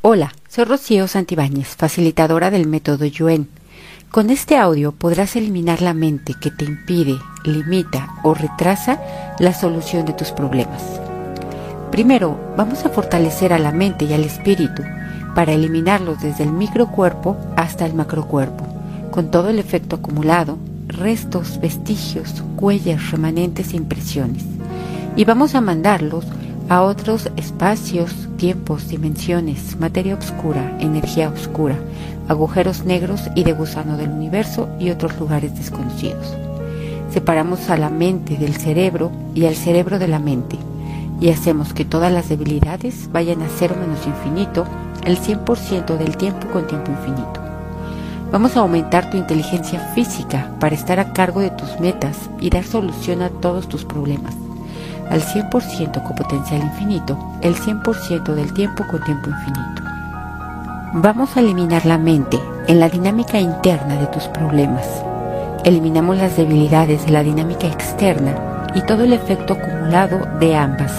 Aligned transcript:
Hola, 0.00 0.32
soy 0.48 0.62
Rocío 0.62 1.08
Santibáñez, 1.08 1.74
facilitadora 1.74 2.52
del 2.52 2.68
método 2.68 3.04
Yuen. 3.04 3.48
Con 4.12 4.30
este 4.30 4.56
audio 4.56 4.92
podrás 4.92 5.34
eliminar 5.34 5.82
la 5.82 5.92
mente 5.92 6.34
que 6.40 6.52
te 6.52 6.66
impide, 6.66 7.18
limita 7.42 8.08
o 8.22 8.32
retrasa 8.32 9.00
la 9.40 9.52
solución 9.52 10.06
de 10.06 10.12
tus 10.12 10.30
problemas. 10.30 10.84
Primero, 11.90 12.38
vamos 12.56 12.84
a 12.84 12.90
fortalecer 12.90 13.52
a 13.52 13.58
la 13.58 13.72
mente 13.72 14.04
y 14.04 14.12
al 14.12 14.22
espíritu 14.22 14.84
para 15.34 15.52
eliminarlos 15.52 16.22
desde 16.22 16.44
el 16.44 16.52
microcuerpo 16.52 17.36
hasta 17.56 17.84
el 17.84 17.94
macrocuerpo, 17.94 18.68
con 19.10 19.32
todo 19.32 19.48
el 19.48 19.58
efecto 19.58 19.96
acumulado, 19.96 20.58
restos, 20.86 21.58
vestigios, 21.60 22.40
huellas, 22.56 23.10
remanentes 23.10 23.72
e 23.72 23.76
impresiones. 23.76 24.44
Y 25.16 25.24
vamos 25.24 25.56
a 25.56 25.60
mandarlos 25.60 26.24
a 26.68 26.82
otros 26.82 27.30
espacios, 27.36 28.28
tiempos, 28.36 28.88
dimensiones, 28.88 29.78
materia 29.80 30.14
oscura, 30.14 30.76
energía 30.80 31.30
oscura, 31.30 31.76
agujeros 32.28 32.84
negros 32.84 33.22
y 33.34 33.44
de 33.44 33.54
gusano 33.54 33.96
del 33.96 34.10
universo 34.10 34.68
y 34.78 34.90
otros 34.90 35.18
lugares 35.18 35.56
desconocidos. 35.56 36.36
Separamos 37.10 37.70
a 37.70 37.78
la 37.78 37.88
mente 37.88 38.36
del 38.36 38.54
cerebro 38.54 39.10
y 39.34 39.46
al 39.46 39.54
cerebro 39.54 39.98
de 39.98 40.08
la 40.08 40.18
mente 40.18 40.58
y 41.20 41.30
hacemos 41.30 41.72
que 41.72 41.86
todas 41.86 42.12
las 42.12 42.28
debilidades 42.28 43.10
vayan 43.12 43.40
a 43.40 43.48
cero 43.48 43.74
menos 43.80 44.06
infinito 44.06 44.66
el 45.04 45.18
100% 45.18 45.96
del 45.96 46.18
tiempo 46.18 46.48
con 46.48 46.66
tiempo 46.66 46.90
infinito. 46.90 47.40
Vamos 48.30 48.58
a 48.58 48.60
aumentar 48.60 49.08
tu 49.10 49.16
inteligencia 49.16 49.80
física 49.94 50.54
para 50.60 50.74
estar 50.74 51.00
a 51.00 51.14
cargo 51.14 51.40
de 51.40 51.50
tus 51.50 51.80
metas 51.80 52.28
y 52.40 52.50
dar 52.50 52.64
solución 52.64 53.22
a 53.22 53.30
todos 53.30 53.70
tus 53.70 53.86
problemas 53.86 54.34
al 55.10 55.22
100% 55.22 56.02
con 56.02 56.16
potencial 56.16 56.62
infinito, 56.62 57.18
el 57.40 57.54
100% 57.56 58.34
del 58.34 58.52
tiempo 58.52 58.86
con 58.86 59.02
tiempo 59.04 59.30
infinito. 59.30 59.82
Vamos 60.94 61.36
a 61.36 61.40
eliminar 61.40 61.84
la 61.84 61.98
mente 61.98 62.38
en 62.66 62.80
la 62.80 62.88
dinámica 62.88 63.38
interna 63.38 63.96
de 63.96 64.06
tus 64.06 64.24
problemas. 64.28 64.86
Eliminamos 65.64 66.16
las 66.16 66.36
debilidades 66.36 67.04
de 67.06 67.12
la 67.12 67.22
dinámica 67.22 67.66
externa 67.66 68.70
y 68.74 68.82
todo 68.82 69.04
el 69.04 69.12
efecto 69.12 69.54
acumulado 69.54 70.20
de 70.38 70.56
ambas, 70.56 70.92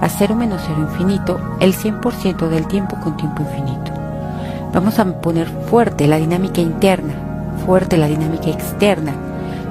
a 0.00 0.08
cero 0.08 0.34
menos 0.34 0.62
cero 0.66 0.78
infinito, 0.80 1.40
el 1.60 1.74
100% 1.74 2.48
del 2.48 2.66
tiempo 2.68 2.96
con 3.00 3.16
tiempo 3.16 3.42
infinito. 3.42 3.92
Vamos 4.72 4.98
a 4.98 5.04
poner 5.20 5.48
fuerte 5.68 6.06
la 6.06 6.18
dinámica 6.18 6.60
interna, 6.60 7.14
fuerte 7.66 7.96
la 7.96 8.06
dinámica 8.06 8.50
externa, 8.50 9.12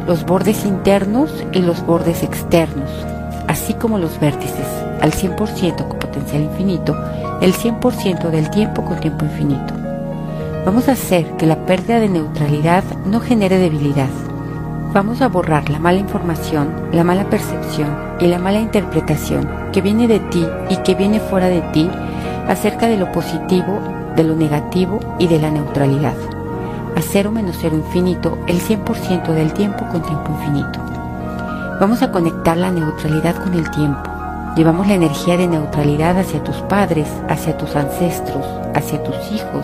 los 0.06 0.26
bordes 0.26 0.66
internos 0.66 1.32
y 1.52 1.60
los 1.60 1.86
bordes 1.86 2.23
externos, 2.23 2.90
así 3.58 3.74
como 3.74 3.98
los 3.98 4.20
vértices, 4.20 4.68
al 5.02 5.12
100% 5.12 5.88
con 5.88 6.00
potencial 6.00 6.44
infinito, 6.44 6.96
el 7.42 7.54
100% 7.54 8.30
del 8.30 8.50
tiempo 8.50 8.86
con 8.86 9.00
tiempo 9.00 9.26
infinito. 9.26 9.74
Vamos 10.66 10.88
a 10.88 10.94
hacer 10.94 11.26
que 11.38 11.48
la 11.48 11.66
pérdida 11.66 12.00
de 12.00 12.08
neutralidad 12.08 12.84
no 13.06 13.20
genere 13.20 13.58
debilidad. 13.58 14.10
Vamos 14.94 15.22
a 15.22 15.28
borrar 15.28 15.70
la 15.70 15.80
mala 15.80 16.00
información, 16.00 16.74
la 16.92 17.04
mala 17.04 17.30
percepción 17.30 17.90
y 18.20 18.28
la 18.28 18.40
mala 18.40 18.60
interpretación 18.60 19.50
que 19.74 19.82
viene 19.82 20.08
de 20.08 20.20
ti 20.20 20.46
y 20.70 20.78
que 20.78 20.96
viene 20.96 21.20
fuera 21.20 21.48
de 21.48 21.62
ti 21.74 21.90
acerca 22.48 22.88
de 22.88 22.98
lo 22.98 23.12
positivo, 23.12 23.80
de 24.16 24.24
lo 24.24 24.36
negativo 24.36 25.00
y 25.20 25.28
de 25.28 25.40
la 25.40 25.50
neutralidad. 25.50 26.16
A 26.96 27.02
cero 27.02 27.32
menos 27.32 27.58
cero 27.60 27.76
infinito, 27.76 28.38
el 28.48 28.60
100% 28.60 29.34
del 29.34 29.54
tiempo 29.54 29.86
con 29.92 30.02
tiempo 30.04 30.32
infinito. 30.32 30.87
Vamos 31.80 32.02
a 32.02 32.11
conectar 32.11 32.58
la 32.58 32.72
neutralidad 32.72 33.36
con 33.36 33.53
el 33.53 33.70
tiempo. 33.70 34.09
Llevamos 34.56 34.88
la 34.88 34.95
energía 34.95 35.38
de 35.38 35.45
neutralidad 35.47 36.17
hacia 36.17 36.44
tus 36.44 36.56
padres, 36.56 37.08
hacia 37.30 37.56
tus 37.56 37.75
ancestros, 37.75 38.44
hacia 38.73 39.03
tus 39.03 39.16
hijos, 39.31 39.64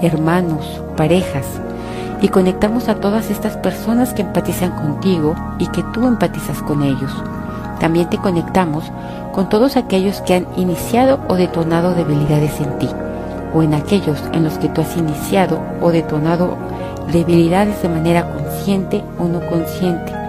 hermanos, 0.00 0.80
parejas, 0.96 1.44
y 2.22 2.28
conectamos 2.28 2.88
a 2.88 3.00
todas 3.00 3.32
estas 3.32 3.56
personas 3.56 4.14
que 4.14 4.22
empatizan 4.22 4.70
contigo 4.70 5.34
y 5.58 5.66
que 5.66 5.82
tú 5.92 6.06
empatizas 6.06 6.62
con 6.62 6.84
ellos. 6.84 7.10
También 7.80 8.08
te 8.08 8.18
conectamos 8.18 8.84
con 9.32 9.48
todos 9.48 9.76
aquellos 9.76 10.20
que 10.20 10.34
han 10.34 10.46
iniciado 10.56 11.18
o 11.26 11.34
detonado 11.34 11.94
debilidades 11.94 12.60
en 12.60 12.78
ti, 12.78 12.88
o 13.52 13.64
en 13.64 13.74
aquellos 13.74 14.22
en 14.34 14.44
los 14.44 14.56
que 14.58 14.68
tú 14.68 14.82
has 14.82 14.96
iniciado 14.96 15.60
o 15.80 15.90
detonado 15.90 16.56
debilidades 17.10 17.82
de 17.82 17.88
manera 17.88 18.30
consciente 18.30 19.02
o 19.18 19.24
no 19.24 19.40
consciente 19.48 20.19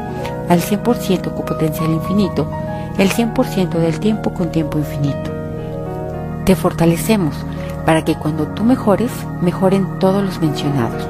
al 0.51 0.59
100% 0.59 1.33
con 1.33 1.45
potencial 1.45 1.89
infinito, 1.91 2.45
el 2.97 3.09
100% 3.09 3.69
del 3.69 4.01
tiempo 4.01 4.33
con 4.33 4.51
tiempo 4.51 4.79
infinito. 4.79 5.31
Te 6.43 6.57
fortalecemos 6.57 7.33
para 7.85 8.03
que 8.03 8.15
cuando 8.15 8.47
tú 8.47 8.65
mejores, 8.65 9.11
mejoren 9.41 9.87
todos 9.99 10.21
los 10.21 10.41
mencionados. 10.41 11.07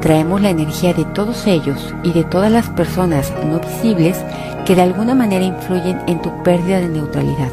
Traemos 0.00 0.40
la 0.40 0.50
energía 0.50 0.92
de 0.94 1.04
todos 1.04 1.46
ellos 1.46 1.94
y 2.02 2.12
de 2.12 2.24
todas 2.24 2.50
las 2.50 2.68
personas 2.70 3.32
no 3.44 3.60
visibles 3.60 4.18
que 4.66 4.74
de 4.74 4.82
alguna 4.82 5.14
manera 5.14 5.44
influyen 5.44 6.00
en 6.08 6.20
tu 6.20 6.42
pérdida 6.42 6.80
de 6.80 6.88
neutralidad. 6.88 7.52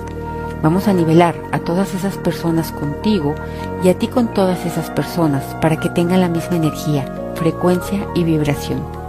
Vamos 0.64 0.88
a 0.88 0.94
nivelar 0.94 1.36
a 1.52 1.60
todas 1.60 1.94
esas 1.94 2.18
personas 2.18 2.72
contigo 2.72 3.36
y 3.84 3.90
a 3.90 4.00
ti 4.00 4.08
con 4.08 4.34
todas 4.34 4.66
esas 4.66 4.90
personas 4.90 5.44
para 5.62 5.78
que 5.78 5.90
tengan 5.90 6.22
la 6.22 6.30
misma 6.30 6.56
energía, 6.56 7.06
frecuencia 7.36 8.08
y 8.16 8.24
vibración 8.24 9.03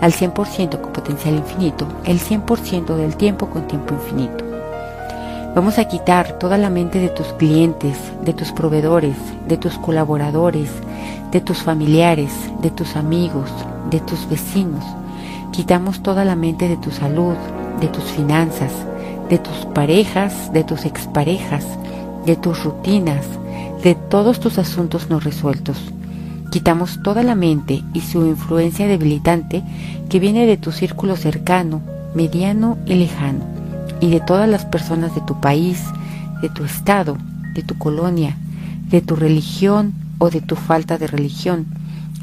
al 0.00 0.12
100% 0.12 0.80
con 0.80 0.92
potencial 0.92 1.34
infinito, 1.34 1.86
el 2.04 2.20
100% 2.20 2.96
del 2.96 3.16
tiempo 3.16 3.48
con 3.48 3.66
tiempo 3.66 3.94
infinito. 3.94 4.44
Vamos 5.54 5.78
a 5.78 5.86
quitar 5.86 6.38
toda 6.38 6.58
la 6.58 6.68
mente 6.68 6.98
de 6.98 7.08
tus 7.08 7.28
clientes, 7.28 7.96
de 8.22 8.34
tus 8.34 8.52
proveedores, 8.52 9.16
de 9.48 9.56
tus 9.56 9.78
colaboradores, 9.78 10.70
de 11.32 11.40
tus 11.40 11.58
familiares, 11.58 12.30
de 12.60 12.70
tus 12.70 12.94
amigos, 12.94 13.50
de 13.90 14.00
tus 14.00 14.28
vecinos. 14.28 14.84
Quitamos 15.52 16.02
toda 16.02 16.24
la 16.26 16.36
mente 16.36 16.68
de 16.68 16.76
tu 16.76 16.90
salud, 16.90 17.36
de 17.80 17.88
tus 17.88 18.04
finanzas, 18.04 18.72
de 19.30 19.38
tus 19.38 19.64
parejas, 19.74 20.52
de 20.52 20.62
tus 20.62 20.84
exparejas, 20.84 21.64
de 22.26 22.36
tus 22.36 22.62
rutinas, 22.62 23.24
de 23.82 23.94
todos 23.94 24.40
tus 24.40 24.58
asuntos 24.58 25.08
no 25.08 25.20
resueltos 25.20 25.78
Quitamos 26.56 27.02
toda 27.02 27.22
la 27.22 27.34
mente 27.34 27.84
y 27.92 28.00
su 28.00 28.24
influencia 28.24 28.86
debilitante 28.86 29.62
que 30.08 30.18
viene 30.18 30.46
de 30.46 30.56
tu 30.56 30.72
círculo 30.72 31.14
cercano, 31.14 31.82
mediano 32.14 32.78
y 32.86 32.94
lejano, 32.94 33.44
y 34.00 34.08
de 34.08 34.20
todas 34.20 34.48
las 34.48 34.64
personas 34.64 35.14
de 35.14 35.20
tu 35.20 35.38
país, 35.38 35.84
de 36.40 36.48
tu 36.48 36.64
estado, 36.64 37.18
de 37.52 37.62
tu 37.62 37.76
colonia, 37.76 38.38
de 38.88 39.02
tu 39.02 39.16
religión 39.16 39.92
o 40.16 40.30
de 40.30 40.40
tu 40.40 40.56
falta 40.56 40.96
de 40.96 41.06
religión. 41.06 41.66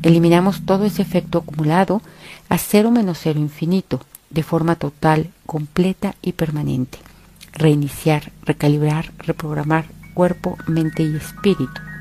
Eliminamos 0.01 0.65
todo 0.65 0.85
ese 0.85 1.03
efecto 1.03 1.37
acumulado 1.37 2.01
a 2.49 2.57
cero 2.57 2.89
menos 2.89 3.19
cero 3.21 3.39
infinito, 3.39 4.01
de 4.31 4.41
forma 4.41 4.77
total, 4.77 5.29
completa 5.45 6.15
y 6.23 6.31
permanente. 6.31 6.97
Reiniciar, 7.51 8.31
recalibrar, 8.43 9.11
reprogramar 9.19 9.85
cuerpo, 10.15 10.57
mente 10.65 11.03
y 11.03 11.15
espíritu 11.17 11.92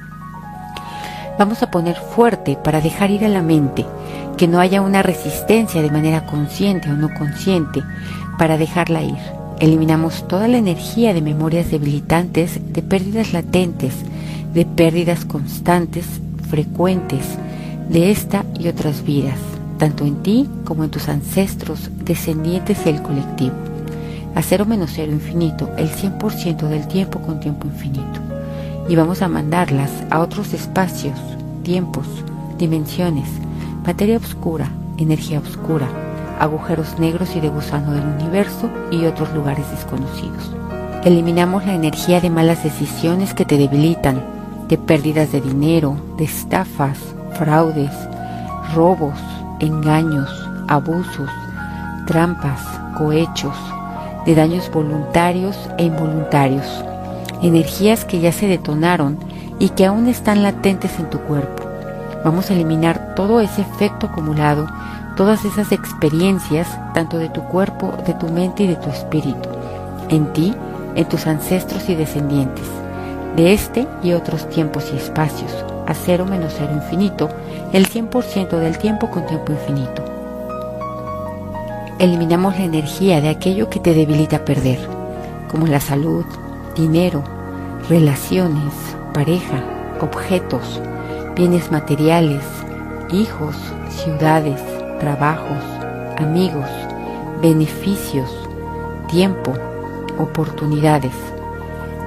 vamos 1.39 1.63
a 1.63 1.71
poner 1.71 1.97
fuerte 1.97 2.59
para 2.63 2.81
dejar 2.81 3.11
ir 3.11 3.25
a 3.25 3.29
la 3.29 3.43
mente, 3.43 3.85
que 4.37 4.49
no 4.49 4.61
haya 4.61 4.81
una 4.81 5.03
resistencia 5.03 5.83
de 5.83 5.91
manera 5.91 6.27
consciente 6.27 6.91
o 6.91 6.95
no 6.95 7.13
consciente 7.15 7.83
para 8.39 8.59
dejarla 8.59 9.03
ir. 9.03 9.19
Eliminamos 9.61 10.27
toda 10.27 10.49
la 10.49 10.59
energía 10.59 11.15
de 11.15 11.23
memorias 11.23 11.71
debilitantes, 11.71 12.73
de 12.73 12.83
pérdidas 12.83 13.33
latentes, 13.33 13.95
de 14.53 14.67
pérdidas 14.67 15.25
constantes, 15.25 16.07
frecuentes, 16.51 17.25
de 17.89 18.11
esta 18.11 18.45
y 18.59 18.69
otras 18.69 19.05
vidas, 19.05 19.39
tanto 19.79 20.05
en 20.05 20.23
ti 20.23 20.49
como 20.65 20.85
en 20.85 20.91
tus 20.91 21.09
ancestros, 21.09 21.91
descendientes 22.05 22.79
y 22.87 22.93
colectivo. 22.95 23.55
A 24.35 24.43
cero 24.43 24.65
menos 24.67 24.91
cero 24.95 25.13
infinito, 25.13 25.71
el 25.77 25.91
100% 25.91 26.69
del 26.69 26.89
tiempo 26.89 27.21
con 27.21 27.39
tiempo 27.39 27.67
infinito 27.67 28.32
y 28.89 28.97
vamos 28.97 29.23
a 29.23 29.29
mandarlas 29.29 29.91
a 30.11 30.21
otros 30.21 30.53
espacios, 30.53 31.19
tiempos, 31.63 32.07
dimensiones, 32.59 33.29
materia 33.85 34.17
oscura, 34.17 34.69
energía 34.99 35.41
oscura, 35.41 35.89
agujeros 36.39 36.99
negros 36.99 37.35
y 37.37 37.41
de 37.41 37.49
gusano 37.49 37.93
del 37.93 38.05
universo 38.05 38.69
y 38.91 39.07
otros 39.07 39.33
lugares 39.35 39.71
desconocidos. 39.71 40.51
Eliminamos 41.05 41.65
la 41.67 41.75
energía 41.75 42.21
de 42.21 42.31
malas 42.31 42.63
decisiones 42.63 43.35
que 43.35 43.45
te 43.45 43.57
debilitan, 43.57 44.23
de 44.69 44.79
pérdidas 44.79 45.33
de 45.33 45.41
dinero, 45.41 45.97
de 46.17 46.25
estafas, 46.25 46.99
fraudes, 47.35 47.93
robos, 48.75 49.19
engaños, 49.61 50.29
abusos, 50.69 51.31
trampas, 52.07 52.61
cohechos, 52.97 53.57
de 54.27 54.35
daños 54.35 54.71
voluntarios 54.71 55.57
e 55.79 55.85
involuntarios 55.85 56.85
energías 57.43 58.05
que 58.05 58.21
ya 58.21 58.33
se 58.33 58.47
detonaron 58.47 59.19
y 59.59 59.71
que 59.71 59.85
aún 59.85 60.09
están 60.09 60.43
latentes 60.43 60.99
en 60.99 61.11
tu 61.11 61.19
cuerpo. 61.21 61.65
Vamos 62.25 62.51
a 62.51 62.55
eliminar 62.55 63.15
todo 63.15 63.41
ese 63.41 63.63
efecto 63.63 64.07
acumulado, 64.07 64.67
todas 65.17 65.45
esas 65.45 65.73
experiencias, 65.73 66.69
tanto 66.95 67.19
de 67.19 67.29
tu 67.29 67.43
cuerpo, 67.43 67.93
de 68.07 68.15
tu 68.15 68.29
mente 68.29 68.63
y 68.63 68.69
de 68.69 68.77
tu 68.77 68.89
espíritu, 68.89 69.49
en 70.09 70.33
ti, 70.33 70.55
en 70.95 71.09
tus 71.09 71.27
ancestros 71.27 71.89
y 71.89 71.95
descendientes. 71.95 72.67
de 73.37 73.55
este 73.55 73.87
y 74.03 74.13
otros 74.13 74.49
tiempos 74.51 74.91
y 74.93 74.97
espacios, 74.97 75.51
a 75.87 75.95
cero 75.95 76.27
menos 76.27 76.53
cero 76.57 76.73
infinito, 76.75 77.31
el 77.73 77.89
100% 77.89 78.59
del 78.59 78.77
tiempo 78.79 79.11
con 79.11 79.27
tiempo 79.27 79.53
infinito. 79.53 80.05
Eliminamos 81.99 82.59
la 82.59 82.65
energía 82.65 83.21
de 83.21 83.31
aquello 83.31 83.71
que 83.71 83.81
te 83.81 83.95
debilita 83.95 84.45
perder, 84.45 84.79
como 85.51 85.67
la 85.67 85.81
salud, 85.81 86.27
dinero, 86.75 87.23
relaciones, 87.89 88.73
pareja, 89.13 89.63
objetos, 90.01 90.81
bienes 91.37 91.71
materiales, 91.71 92.43
hijos, 93.13 93.57
ciudades, 93.91 94.61
trabajos, 94.99 95.63
amigos, 96.19 96.69
beneficios, 97.41 98.31
tiempo, 99.09 99.53
oportunidades. 100.19 101.15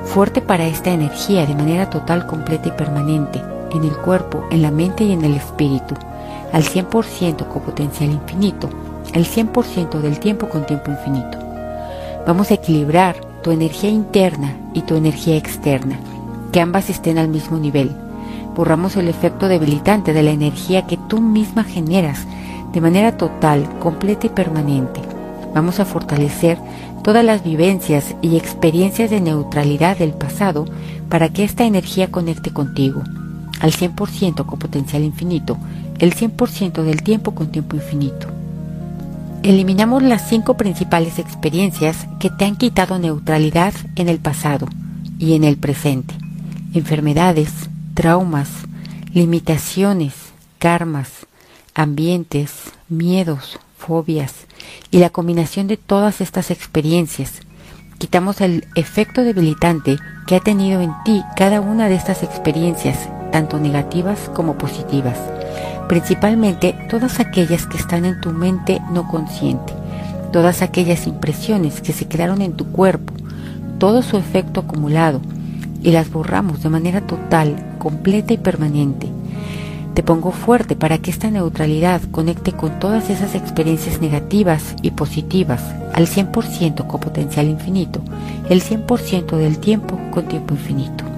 Fuerte 0.06 0.42
para 0.42 0.66
esta 0.66 0.92
energía 0.92 1.46
de 1.46 1.56
manera 1.56 1.90
total, 1.90 2.26
completa 2.26 2.70
y 2.70 2.72
permanente, 2.72 3.42
en 3.72 3.84
el 3.84 3.96
cuerpo, 3.98 4.46
en 4.52 4.62
la 4.62 4.72
mente 4.72 5.04
y 5.04 5.12
en 5.12 5.26
el 5.26 5.36
espíritu, 5.36 5.96
al 6.54 6.64
100% 6.64 7.48
con 7.48 7.62
potencial 7.64 8.12
infinito, 8.12 8.70
el 9.14 9.26
100% 9.26 10.00
del 10.00 10.20
tiempo 10.20 10.48
con 10.48 10.66
tiempo 10.66 10.92
infinito. 10.92 11.38
Vamos 12.26 12.50
a 12.52 12.56
equilibrar 12.56 13.25
tu 13.46 13.52
energía 13.52 13.92
interna 13.92 14.58
y 14.74 14.82
tu 14.82 14.96
energía 14.96 15.38
externa, 15.38 16.00
que 16.52 16.60
ambas 16.60 16.90
estén 16.90 17.20
al 17.20 17.28
mismo 17.28 17.60
nivel. 17.60 17.92
Borramos 18.56 18.96
el 18.96 19.08
efecto 19.08 19.48
debilitante 19.48 20.14
de 20.14 20.24
la 20.24 20.32
energía 20.32 20.88
que 20.88 20.98
tú 20.98 21.22
misma 21.22 21.64
generas 21.64 22.26
de 22.74 22.82
manera 22.82 23.18
total, 23.18 23.70
completa 23.78 24.26
y 24.26 24.30
permanente. 24.32 25.00
Vamos 25.54 25.80
a 25.80 25.86
fortalecer 25.86 26.58
todas 27.04 27.24
las 27.24 27.44
vivencias 27.44 28.16
y 28.24 28.36
experiencias 28.36 29.12
de 29.12 29.22
neutralidad 29.22 29.96
del 29.96 30.14
pasado 30.14 30.66
para 31.08 31.30
que 31.30 31.44
esta 31.44 31.66
energía 31.66 32.10
conecte 32.10 32.52
contigo, 32.52 33.04
al 33.60 33.74
100% 33.74 34.44
con 34.44 34.58
potencial 34.58 35.04
infinito, 35.04 35.56
el 36.00 36.16
100% 36.16 36.82
del 36.82 37.04
tiempo 37.04 37.36
con 37.36 37.52
tiempo 37.52 37.76
infinito. 37.76 38.35
Eliminamos 39.46 40.02
las 40.02 40.28
cinco 40.28 40.58
principales 40.58 41.20
experiencias 41.20 42.08
que 42.20 42.32
te 42.32 42.46
han 42.46 42.56
quitado 42.56 42.98
neutralidad 42.98 43.76
en 43.96 44.10
el 44.10 44.18
pasado 44.18 44.68
y 45.20 45.36
en 45.36 45.44
el 45.44 45.58
presente. 45.58 46.16
Enfermedades, 46.74 47.52
traumas, 47.94 48.50
limitaciones, 49.14 50.16
karmas, 50.58 51.28
ambientes, 51.76 52.54
miedos, 52.90 53.60
fobias 53.78 54.48
y 54.90 54.98
la 54.98 55.12
combinación 55.12 55.68
de 55.68 55.78
todas 55.78 56.22
estas 56.22 56.50
experiencias. 56.50 57.34
Quitamos 58.00 58.42
el 58.42 58.66
efecto 58.74 59.22
debilitante 59.22 59.98
que 60.26 60.38
ha 60.38 60.40
tenido 60.40 60.82
en 60.82 60.92
ti 61.06 61.22
cada 61.36 61.62
una 61.62 61.88
de 61.88 61.94
estas 61.94 62.24
experiencias, 62.24 62.98
tanto 63.32 63.60
negativas 63.60 64.28
como 64.34 64.58
positivas, 64.58 65.20
principalmente 65.88 66.76
todas 66.90 67.20
aquellas 67.20 67.66
que 67.66 67.78
están 67.78 68.06
en 68.06 68.20
tu 68.22 68.32
mente 68.32 68.82
no 68.92 69.08
consciente, 69.08 69.74
todas 70.32 70.62
aquellas 70.62 71.08
impresiones 71.08 71.82
que 71.82 71.94
se 71.94 72.08
quedaron 72.08 72.42
en 72.42 72.54
tu 72.54 72.66
cuerpo, 72.72 73.14
todo 73.78 74.02
su 74.02 74.18
efecto 74.18 74.62
acumulado, 74.62 75.22
y 75.82 75.92
las 75.92 76.12
borramos 76.12 76.64
de 76.64 76.70
manera 76.70 77.02
total, 77.02 77.56
completa 77.78 78.34
y 78.34 78.38
permanente 78.38 79.08
te 79.96 80.04
pongo 80.04 80.32
fuerte 80.32 80.76
para 80.76 80.98
que 80.98 81.10
esta 81.10 81.32
neutralidad 81.32 82.02
conecte 82.12 82.52
con 82.52 82.80
todas 82.80 83.10
esas 83.10 83.34
experiencias 83.34 84.02
negativas 84.02 84.76
y 84.82 84.92
positivas 84.92 85.62
al 85.94 86.06
100% 86.08 86.86
con 86.86 87.00
potencial 87.00 87.48
infinito, 87.48 88.02
el 88.50 88.62
100% 88.62 89.38
del 89.38 89.58
tiempo 89.58 89.98
con 90.12 90.28
tiempo 90.28 90.54
infinito. 90.54 91.15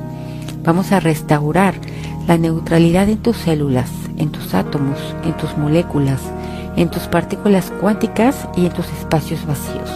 Vamos 0.68 0.92
a 0.92 1.00
restaurar 1.00 1.75
la 2.28 2.38
neutralidad 2.38 3.08
en 3.08 3.19
tus 3.19 3.38
células, 3.38 3.90
en 4.18 4.34
tus 4.34 4.54
átomos, 4.54 5.00
en 5.24 5.31
tus 5.38 5.58
moléculas, 5.58 6.19
en 6.75 6.92
tus 6.92 7.04
partículas 7.04 7.72
cuánticas 7.80 8.50
y 8.58 8.66
en 8.66 8.74
tus 8.74 8.86
espacios 8.90 9.46
vacíos. 9.46 9.90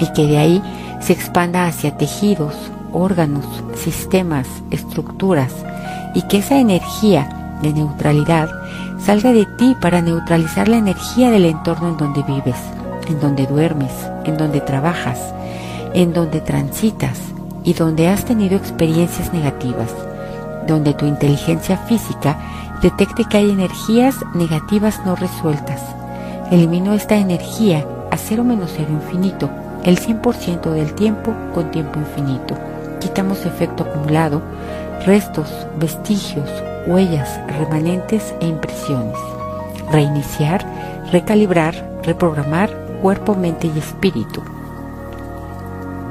Y 0.00 0.12
que 0.12 0.26
de 0.26 0.36
ahí 0.36 0.62
se 1.00 1.14
expanda 1.14 1.66
hacia 1.66 1.96
tejidos, 1.96 2.54
órganos, 2.92 3.46
sistemas, 3.76 4.46
estructuras, 4.70 5.54
y 6.14 6.20
que 6.28 6.36
esa 6.36 6.58
energía 6.58 7.56
de 7.62 7.72
neutralidad 7.72 8.50
salga 9.00 9.32
de 9.32 9.46
ti 9.56 9.74
para 9.80 10.02
neutralizar 10.02 10.68
la 10.68 10.76
energía 10.76 11.30
del 11.30 11.46
entorno 11.46 11.88
en 11.88 11.96
donde 11.96 12.22
vives, 12.24 12.60
en 13.08 13.20
donde 13.20 13.46
duermes, 13.46 13.92
en 14.26 14.36
donde 14.36 14.60
trabajas, 14.60 15.32
en 15.94 16.12
donde 16.12 16.42
transitas 16.42 17.33
y 17.64 17.72
donde 17.72 18.08
has 18.08 18.24
tenido 18.24 18.56
experiencias 18.56 19.32
negativas, 19.32 19.90
donde 20.66 20.94
tu 20.94 21.06
inteligencia 21.06 21.78
física 21.78 22.38
detecte 22.82 23.24
que 23.24 23.38
hay 23.38 23.50
energías 23.50 24.16
negativas 24.34 25.00
no 25.04 25.16
resueltas. 25.16 25.80
Elimino 26.50 26.92
esta 26.92 27.16
energía 27.16 27.86
a 28.10 28.16
cero 28.16 28.44
menos 28.44 28.72
cero 28.76 28.90
infinito, 28.90 29.50
el 29.84 29.98
100% 29.98 30.70
del 30.70 30.94
tiempo 30.94 31.32
con 31.54 31.70
tiempo 31.70 31.98
infinito. 31.98 32.54
Quitamos 33.00 33.44
efecto 33.46 33.84
acumulado, 33.84 34.42
restos, 35.06 35.50
vestigios, 35.78 36.48
huellas, 36.86 37.40
remanentes 37.58 38.34
e 38.40 38.46
impresiones. 38.46 39.18
Reiniciar, 39.90 40.64
recalibrar, 41.10 41.74
reprogramar 42.02 42.70
cuerpo, 43.00 43.34
mente 43.34 43.70
y 43.74 43.78
espíritu. 43.78 44.42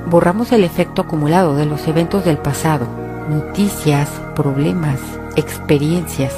Borramos 0.05 0.51
el 0.51 0.65
efecto 0.65 1.03
acumulado 1.03 1.55
de 1.55 1.65
los 1.65 1.87
eventos 1.87 2.25
del 2.25 2.37
pasado, 2.37 2.85
noticias, 3.29 4.09
problemas, 4.35 4.99
experiencias. 5.37 6.33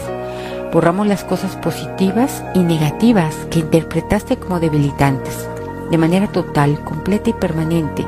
Borramos 0.71 1.07
las 1.07 1.23
cosas 1.23 1.55
positivas 1.55 2.43
y 2.53 2.59
negativas 2.59 3.35
que 3.49 3.59
interpretaste 3.59 4.37
como 4.37 4.59
debilitantes, 4.59 5.49
de 5.89 5.97
manera 5.97 6.27
total, 6.27 6.83
completa 6.83 7.31
y 7.31 7.33
permanente, 7.33 8.05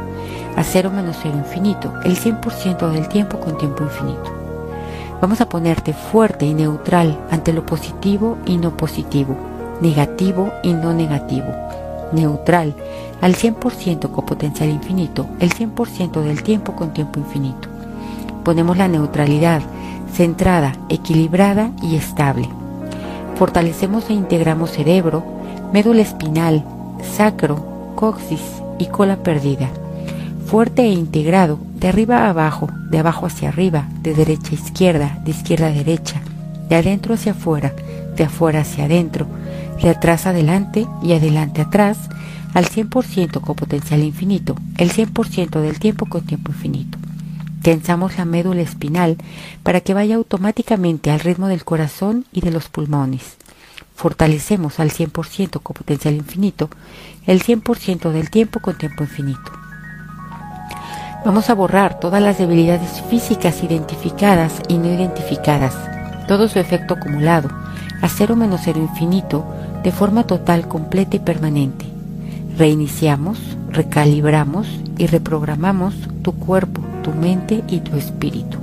a 0.55 0.63
cero 0.63 0.91
menos 0.93 1.17
cero 1.21 1.35
infinito, 1.37 1.91
el 2.05 2.17
100% 2.17 2.91
del 2.91 3.07
tiempo 3.07 3.39
con 3.39 3.57
tiempo 3.57 3.83
infinito. 3.83 4.31
Vamos 5.19 5.41
a 5.41 5.49
ponerte 5.49 5.93
fuerte 5.93 6.45
y 6.45 6.53
neutral 6.53 7.17
ante 7.31 7.51
lo 7.51 7.65
positivo 7.65 8.37
y 8.45 8.57
no 8.57 8.77
positivo, 8.77 9.35
negativo 9.81 10.53
y 10.61 10.73
no 10.73 10.93
negativo. 10.93 11.66
Neutral 12.13 12.75
al 13.21 13.35
100% 13.35 14.11
con 14.11 14.25
potencial 14.25 14.69
infinito, 14.69 15.27
el 15.39 15.51
100% 15.53 16.21
del 16.21 16.43
tiempo 16.43 16.75
con 16.75 16.93
tiempo 16.93 17.19
infinito. 17.19 17.67
Ponemos 18.43 18.77
la 18.77 18.87
neutralidad 18.87 19.61
centrada, 20.13 20.75
equilibrada 20.89 21.71
y 21.81 21.95
estable. 21.95 22.47
Fortalecemos 23.35 24.09
e 24.09 24.13
integramos 24.13 24.71
cerebro, 24.71 25.23
médula 25.73 26.01
espinal, 26.01 26.63
sacro, 27.15 27.93
coxis 27.95 28.41
y 28.79 28.85
cola 28.85 29.17
perdida 29.17 29.69
fuerte 30.47 30.83
e 30.83 30.93
integrado, 30.93 31.59
de 31.75 31.89
arriba 31.89 32.19
a 32.19 32.29
abajo, 32.29 32.69
de 32.89 32.99
abajo 32.99 33.25
hacia 33.25 33.49
arriba, 33.49 33.85
de 34.01 34.13
derecha 34.13 34.51
a 34.51 34.53
izquierda, 34.53 35.19
de 35.25 35.31
izquierda 35.31 35.67
a 35.67 35.71
derecha, 35.71 36.21
de 36.69 36.75
adentro 36.75 37.15
hacia 37.15 37.33
afuera, 37.33 37.73
de 38.15 38.23
afuera 38.23 38.61
hacia 38.61 38.85
adentro, 38.85 39.27
de 39.81 39.89
atrás 39.89 40.25
adelante 40.25 40.87
y 41.03 41.13
adelante 41.13 41.61
atrás, 41.61 41.97
al 42.53 42.65
100% 42.65 43.41
con 43.41 43.55
potencial 43.55 44.01
infinito, 44.01 44.55
el 44.77 44.91
100% 44.91 45.61
del 45.61 45.79
tiempo 45.79 46.05
con 46.07 46.25
tiempo 46.25 46.51
infinito. 46.51 46.97
Tensamos 47.61 48.17
la 48.17 48.25
médula 48.25 48.61
espinal 48.61 49.17
para 49.63 49.81
que 49.81 49.93
vaya 49.93 50.15
automáticamente 50.15 51.11
al 51.11 51.19
ritmo 51.19 51.47
del 51.47 51.65
corazón 51.65 52.25
y 52.31 52.41
de 52.41 52.51
los 52.51 52.69
pulmones. 52.69 53.37
Fortalecemos 53.95 54.79
al 54.79 54.91
100% 54.91 55.61
con 55.61 55.73
potencial 55.73 56.13
infinito, 56.15 56.69
el 57.25 57.43
100% 57.43 58.11
del 58.11 58.29
tiempo 58.29 58.59
con 58.59 58.77
tiempo 58.77 59.03
infinito. 59.03 59.51
Vamos 61.25 61.49
a 61.49 61.55
borrar 61.55 61.99
todas 61.99 62.21
las 62.21 62.37
debilidades 62.37 63.01
físicas 63.09 63.63
identificadas 63.63 64.61
y 64.69 64.77
no 64.77 64.87
identificadas, 64.87 65.75
todo 66.27 66.47
su 66.47 66.59
efecto 66.59 66.93
acumulado, 66.93 67.49
a 68.01 68.07
cero 68.07 68.35
menos 68.35 68.61
cero 68.63 68.79
infinito, 68.79 69.45
de 69.87 69.93
forma 69.93 70.27
total, 70.27 70.67
completa 70.67 71.15
y 71.15 71.19
permanente. 71.19 71.85
Reiniciamos, 72.57 73.39
recalibramos 73.71 74.67
y 74.97 75.07
reprogramamos 75.07 75.95
tu 76.23 76.33
cuerpo, 76.33 76.81
tu 77.05 77.11
mente 77.11 77.63
y 77.69 77.79
tu 77.79 77.95
espíritu. 77.95 78.57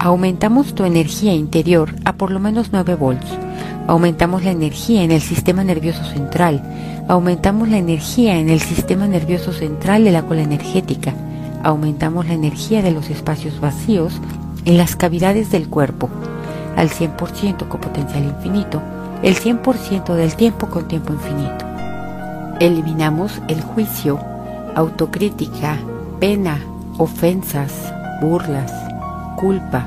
Aumentamos 0.00 0.74
tu 0.74 0.82
energía 0.82 1.32
interior 1.32 1.94
a 2.04 2.14
por 2.14 2.32
lo 2.32 2.40
menos 2.40 2.70
9 2.72 2.96
volts. 2.96 3.28
Aumentamos 3.86 4.42
la 4.42 4.50
energía 4.50 5.04
en 5.04 5.12
el 5.12 5.20
sistema 5.20 5.62
nervioso 5.62 6.02
central. 6.06 6.60
Aumentamos 7.06 7.68
la 7.68 7.78
energía 7.78 8.36
en 8.36 8.48
el 8.48 8.58
sistema 8.60 9.06
nervioso 9.06 9.52
central 9.52 10.02
de 10.02 10.10
la 10.10 10.22
cola 10.22 10.42
energética 10.42 11.14
aumentamos 11.62 12.26
la 12.26 12.34
energía 12.34 12.82
de 12.82 12.90
los 12.90 13.10
espacios 13.10 13.60
vacíos 13.60 14.14
en 14.64 14.76
las 14.76 14.96
cavidades 14.96 15.52
del 15.52 15.68
cuerpo 15.68 16.10
al 16.76 16.88
100% 16.90 17.68
con 17.68 17.80
potencial 17.80 18.24
infinito, 18.24 18.82
el 19.22 19.36
100% 19.36 20.14
del 20.14 20.34
tiempo 20.34 20.68
con 20.68 20.88
tiempo 20.88 21.12
infinito. 21.12 21.64
Eliminamos 22.60 23.40
el 23.48 23.60
juicio, 23.62 24.18
autocrítica, 24.74 25.78
pena, 26.18 26.58
ofensas, 26.98 27.72
burlas, 28.20 28.72
culpa, 29.36 29.86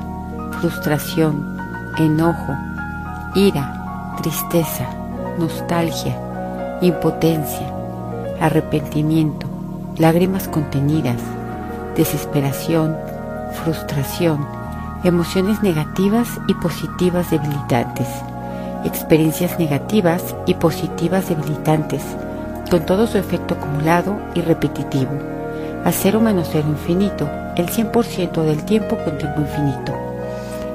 frustración, 0.60 1.56
enojo, 1.98 2.56
ira, 3.34 4.14
tristeza, 4.22 4.86
nostalgia, 5.38 6.18
impotencia, 6.80 7.72
arrepentimiento, 8.40 9.46
lágrimas 9.98 10.48
contenidas, 10.48 11.20
desesperación, 11.94 12.96
frustración, 13.64 14.46
emociones 15.04 15.62
negativas 15.62 16.28
y 16.48 16.54
positivas 16.54 17.30
debilitantes, 17.30 18.08
experiencias 18.86 19.58
negativas 19.58 20.34
y 20.46 20.54
positivas 20.54 21.28
debilitantes, 21.28 22.02
con 22.70 22.86
todo 22.86 23.06
su 23.06 23.18
efecto 23.18 23.54
acumulado 23.54 24.16
y 24.34 24.40
repetitivo, 24.40 25.10
a 25.84 25.92
cero 25.92 26.20
menos 26.20 26.48
cero 26.52 26.66
infinito, 26.68 27.28
el 27.56 27.66
100% 27.68 28.42
del 28.42 28.64
tiempo 28.64 28.96
con 29.04 29.18
tiempo 29.18 29.40
infinito. 29.40 29.92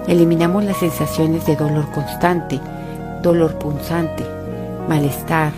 Eliminamos 0.08 0.64
las 0.64 0.78
sensaciones 0.78 1.46
de 1.46 1.56
dolor 1.56 1.90
constante, 1.92 2.60
dolor 3.22 3.58
punzante, 3.58 4.26
malestar, 4.88 5.54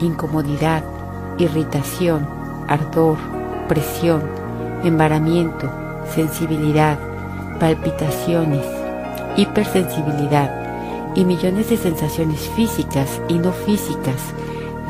incomodidad, 0.00 0.82
irritación, 1.38 2.26
ardor, 2.68 3.16
presión, 3.68 4.22
embaramiento, 4.82 5.70
sensibilidad, 6.14 6.98
palpitaciones, 7.58 8.66
hipersensibilidad 9.36 10.63
y 11.14 11.24
millones 11.24 11.70
de 11.70 11.76
sensaciones 11.76 12.40
físicas 12.56 13.20
y 13.28 13.34
no 13.34 13.52
físicas, 13.52 14.20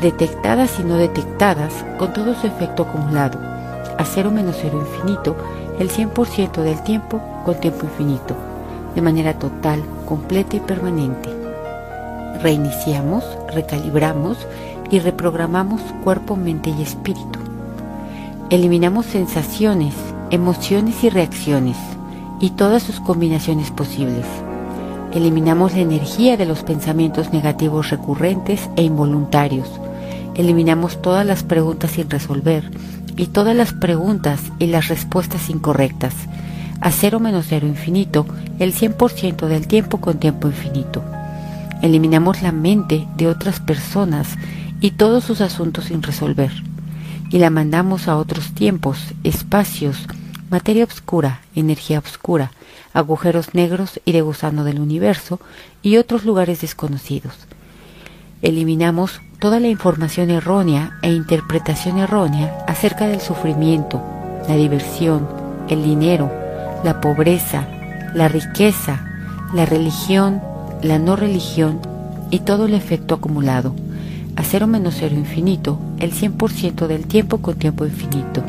detectadas 0.01 0.79
y 0.79 0.83
no 0.83 0.97
detectadas, 0.97 1.85
con 1.97 2.13
todo 2.13 2.35
su 2.35 2.47
efecto 2.47 2.83
acumulado, 2.83 3.39
a 3.97 4.05
cero 4.05 4.31
menos 4.31 4.57
cero 4.61 4.79
infinito, 4.81 5.35
el 5.79 5.89
100% 5.89 6.63
del 6.63 6.81
tiempo 6.83 7.21
con 7.45 7.59
tiempo 7.59 7.85
infinito, 7.85 8.35
de 8.95 9.01
manera 9.01 9.37
total, 9.37 9.83
completa 10.05 10.55
y 10.55 10.59
permanente. 10.59 11.29
Reiniciamos, 12.41 13.23
recalibramos 13.53 14.37
y 14.91 14.99
reprogramamos 14.99 15.81
cuerpo, 16.03 16.35
mente 16.35 16.69
y 16.69 16.81
espíritu. 16.81 17.39
Eliminamos 18.49 19.05
sensaciones, 19.05 19.95
emociones 20.29 21.03
y 21.03 21.09
reacciones 21.09 21.77
y 22.39 22.51
todas 22.51 22.83
sus 22.83 22.99
combinaciones 22.99 23.71
posibles. 23.71 24.25
Eliminamos 25.15 25.73
la 25.73 25.79
energía 25.79 26.35
de 26.35 26.45
los 26.45 26.63
pensamientos 26.63 27.31
negativos 27.31 27.89
recurrentes 27.89 28.69
e 28.75 28.83
involuntarios. 28.83 29.69
Eliminamos 30.35 31.01
todas 31.01 31.25
las 31.25 31.41
preguntas 31.41 31.91
sin 31.91 32.09
resolver 32.09 32.69
y 33.15 33.27
todas 33.27 33.55
las 33.55 33.71
preguntas 33.71 34.41
y 34.59 34.67
las 34.67 34.89
respuestas 34.89 35.49
incorrectas. 35.49 36.13
A 36.81 36.91
cero 36.91 37.21
menos 37.21 37.45
cero 37.47 37.65
infinito, 37.65 38.25
el 38.59 38.73
100% 38.73 39.47
del 39.47 39.67
tiempo 39.67 40.01
con 40.01 40.19
tiempo 40.19 40.49
infinito. 40.49 41.01
Eliminamos 41.81 42.41
la 42.41 42.51
mente 42.51 43.07
de 43.15 43.27
otras 43.29 43.61
personas 43.61 44.27
y 44.81 44.91
todos 44.91 45.23
sus 45.23 45.39
asuntos 45.39 45.85
sin 45.85 46.03
resolver. 46.03 46.51
Y 47.31 47.39
la 47.39 47.49
mandamos 47.49 48.09
a 48.09 48.17
otros 48.17 48.51
tiempos, 48.51 49.13
espacios, 49.23 50.07
materia 50.49 50.83
oscura, 50.83 51.41
energía 51.55 51.99
oscura, 51.99 52.51
agujeros 52.93 53.53
negros 53.53 53.99
y 54.05 54.11
de 54.11 54.21
gusano 54.21 54.63
del 54.63 54.79
universo 54.79 55.39
y 55.81 55.97
otros 55.97 56.23
lugares 56.23 56.61
desconocidos. 56.61 57.33
Eliminamos 58.41 59.21
toda 59.39 59.59
la 59.59 59.67
información 59.67 60.29
errónea 60.29 60.97
e 61.01 61.11
interpretación 61.11 61.97
errónea 61.97 62.63
acerca 62.67 63.07
del 63.07 63.21
sufrimiento, 63.21 64.01
la 64.47 64.55
diversión, 64.55 65.27
el 65.67 65.83
dinero, 65.83 66.31
la 66.83 67.01
pobreza, 67.01 67.67
la 68.13 68.27
riqueza, 68.27 69.11
la 69.53 69.65
religión, 69.65 70.41
la 70.81 70.99
no 70.99 71.15
religión 71.15 71.79
y 72.29 72.39
todo 72.39 72.65
el 72.65 72.73
efecto 72.73 73.15
acumulado, 73.15 73.73
a 74.35 74.43
cero 74.43 74.67
menos 74.67 74.95
cero 74.99 75.15
infinito, 75.15 75.79
el 75.99 76.13
100% 76.13 76.87
del 76.87 77.07
tiempo 77.07 77.39
con 77.39 77.55
tiempo 77.55 77.85
infinito. 77.85 78.43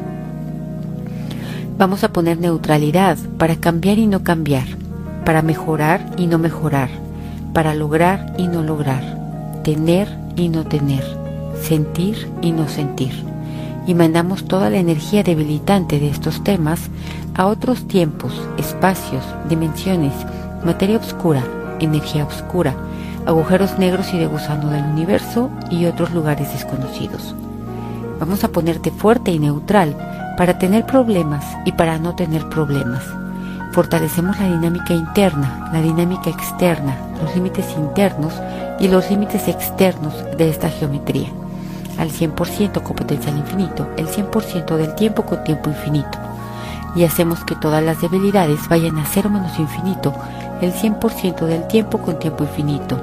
Vamos 1.79 2.05
a 2.05 2.09
poner 2.09 2.39
neutralidad 2.39 3.19
para 3.37 3.57
cambiar 3.57 3.99
y 3.99 4.07
no 4.07 4.23
cambiar, 4.23 4.65
para 5.27 5.43
mejorar 5.43 6.11
y 6.17 6.27
no 6.27 6.39
mejorar, 6.39 6.89
para 7.53 7.75
lograr 7.75 8.33
y 8.39 8.49
no 8.49 8.63
lograr, 8.63 9.61
tener 9.63 10.09
y 10.37 10.49
no 10.49 10.65
tener, 10.65 11.05
sentir 11.61 12.33
y 12.41 12.53
no 12.53 12.67
sentir. 12.67 13.13
Y 13.87 13.93
mandamos 13.93 14.47
toda 14.47 14.71
la 14.71 14.79
energía 14.79 15.23
debilitante 15.23 16.01
de 16.01 16.09
estos 16.09 16.43
temas 16.43 16.81
a 17.35 17.45
otros 17.45 17.87
tiempos, 17.87 18.33
espacios, 18.57 19.23
dimensiones, 19.51 20.15
materia 20.65 20.97
oscura, 20.97 21.45
energía 21.79 22.25
oscura, 22.25 22.75
agujeros 23.27 23.79
negros 23.79 24.15
y 24.15 24.19
de 24.19 24.27
gusano 24.27 24.71
del 24.71 24.85
universo 24.85 25.51
y 25.71 25.85
otros 25.85 26.11
lugares 26.15 26.51
desconocidos. 26.55 27.35
Vamos 28.19 28.45
a 28.45 28.49
ponerte 28.49 28.91
fuerte 28.91 29.31
y 29.31 29.39
neutral 29.39 29.95
para 30.37 30.59
tener 30.59 30.85
problemas 30.85 31.45
y 31.65 31.73
para 31.73 31.99
no 31.99 32.15
tener 32.15 32.49
problemas. 32.49 33.03
Fortalecemos 33.73 34.39
la 34.39 34.47
dinámica 34.47 34.95
interna, 34.95 35.71
la 35.73 35.81
dinámica 35.81 36.31
externa, 36.31 36.97
los 37.23 37.35
límites 37.35 37.67
internos 37.77 38.35
y 38.79 38.89
los 38.89 39.11
límites 39.11 39.49
externos 39.49 40.15
de 40.37 40.49
esta 40.49 40.71
geometría. 40.71 41.29
Al 41.99 42.11
100% 42.11 42.83
con 42.83 42.97
potencial 42.97 43.37
infinito, 43.37 43.89
el 43.97 44.07
100% 44.09 44.77
del 44.77 44.95
tiempo 44.95 45.25
con 45.25 45.43
tiempo 45.45 45.71
infinito. 45.71 46.19
Y 46.95 47.05
hacemos 47.05 47.45
que 47.45 47.55
todas 47.55 47.83
las 47.83 48.01
debilidades 48.01 48.69
vayan 48.69 48.99
a 48.99 49.05
cero 49.05 49.29
menos 49.31 49.59
infinito, 49.59 50.15
el 50.61 50.73
100% 50.73 51.47
del 51.47 51.67
tiempo 51.67 51.99
con 51.99 52.19
tiempo 52.19 52.45
infinito. 52.45 52.99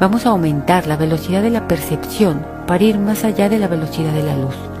Vamos 0.00 0.26
a 0.26 0.30
aumentar 0.30 0.86
la 0.86 0.96
velocidad 0.96 1.42
de 1.42 1.50
la 1.50 1.68
percepción 1.68 2.44
para 2.66 2.84
ir 2.84 2.98
más 2.98 3.24
allá 3.24 3.48
de 3.48 3.58
la 3.58 3.68
velocidad 3.68 4.12
de 4.12 4.22
la 4.22 4.36
luz 4.36 4.71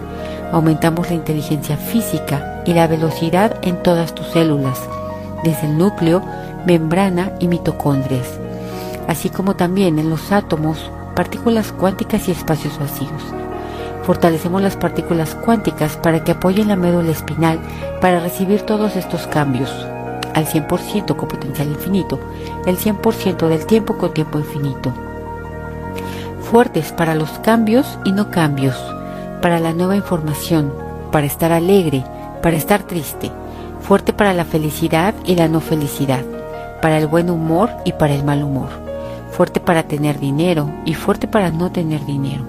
aumentamos 0.52 1.08
la 1.08 1.16
inteligencia 1.16 1.76
física 1.76 2.62
y 2.66 2.74
la 2.74 2.86
velocidad 2.86 3.56
en 3.62 3.82
todas 3.82 4.14
tus 4.14 4.26
células, 4.28 4.78
desde 5.42 5.66
el 5.66 5.78
núcleo, 5.78 6.22
membrana 6.66 7.32
y 7.40 7.48
mitocondrias, 7.48 8.38
así 9.08 9.30
como 9.30 9.56
también 9.56 9.98
en 9.98 10.10
los 10.10 10.30
átomos, 10.30 10.90
partículas 11.16 11.72
cuánticas 11.72 12.28
y 12.28 12.32
espacios 12.32 12.78
vacíos. 12.78 13.22
Fortalecemos 14.04 14.60
las 14.62 14.76
partículas 14.76 15.34
cuánticas 15.34 15.96
para 15.96 16.22
que 16.22 16.32
apoyen 16.32 16.68
la 16.68 16.76
médula 16.76 17.10
espinal 17.10 17.58
para 18.00 18.20
recibir 18.20 18.62
todos 18.62 18.96
estos 18.96 19.26
cambios 19.26 19.70
al 20.34 20.46
100% 20.46 21.16
con 21.16 21.28
potencial 21.28 21.68
infinito, 21.68 22.18
el 22.66 22.78
100% 22.78 23.48
del 23.48 23.66
tiempo 23.66 23.96
con 23.98 24.12
tiempo 24.14 24.38
infinito. 24.38 24.92
Fuertes 26.50 26.92
para 26.92 27.14
los 27.14 27.30
cambios 27.40 27.98
y 28.04 28.12
no 28.12 28.30
cambios, 28.30 28.76
para 29.42 29.60
la 29.60 29.74
nueva 29.74 29.96
información, 29.96 30.72
para 31.10 31.26
estar 31.26 31.52
alegre, 31.52 32.04
para 32.42 32.56
estar 32.56 32.84
triste, 32.84 33.30
fuerte 33.82 34.12
para 34.12 34.32
la 34.32 34.44
felicidad 34.44 35.14
y 35.26 35.34
la 35.34 35.48
no 35.48 35.60
felicidad, 35.60 36.24
para 36.80 36.96
el 36.96 37.08
buen 37.08 37.28
humor 37.28 37.68
y 37.84 37.92
para 37.92 38.14
el 38.14 38.24
mal 38.24 38.42
humor, 38.42 38.68
fuerte 39.32 39.60
para 39.60 39.82
tener 39.82 40.18
dinero 40.20 40.70
y 40.86 40.94
fuerte 40.94 41.26
para 41.26 41.50
no 41.50 41.72
tener 41.72 42.06
dinero, 42.06 42.44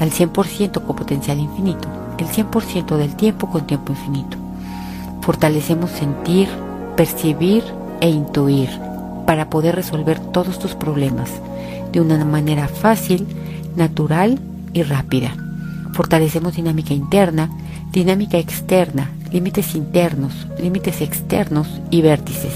al 0.00 0.10
100% 0.10 0.82
con 0.82 0.96
potencial 0.96 1.38
infinito, 1.38 1.88
el 2.18 2.26
100% 2.26 2.96
del 2.96 3.14
tiempo 3.14 3.50
con 3.50 3.66
tiempo 3.66 3.92
infinito. 3.92 4.38
Fortalecemos 5.20 5.90
sentir, 5.90 6.48
percibir 6.96 7.64
e 8.00 8.08
intuir 8.08 8.70
para 9.26 9.50
poder 9.50 9.76
resolver 9.76 10.18
todos 10.18 10.58
tus 10.58 10.74
problemas 10.74 11.30
de 11.92 12.00
una 12.00 12.22
manera 12.24 12.66
fácil, 12.66 13.26
natural 13.76 14.38
y 14.72 14.82
rápida. 14.82 15.43
Fortalecemos 15.94 16.56
dinámica 16.56 16.92
interna, 16.92 17.48
dinámica 17.92 18.36
externa, 18.36 19.12
límites 19.30 19.76
internos, 19.76 20.48
límites 20.58 21.00
externos 21.00 21.68
y 21.88 22.02
vértices. 22.02 22.52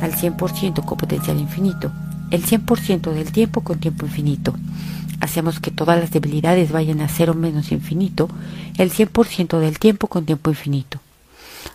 Al 0.00 0.14
100% 0.14 0.82
con 0.82 0.96
potencial 0.96 1.38
infinito. 1.38 1.92
El 2.30 2.42
100% 2.42 3.12
del 3.12 3.32
tiempo 3.32 3.60
con 3.60 3.80
tiempo 3.80 4.06
infinito. 4.06 4.54
Hacemos 5.20 5.60
que 5.60 5.70
todas 5.70 6.00
las 6.00 6.10
debilidades 6.10 6.72
vayan 6.72 7.02
a 7.02 7.08
cero 7.08 7.34
menos 7.34 7.70
infinito. 7.70 8.30
El 8.78 8.90
100% 8.90 9.58
del 9.58 9.78
tiempo 9.78 10.06
con 10.06 10.24
tiempo 10.24 10.48
infinito. 10.48 11.00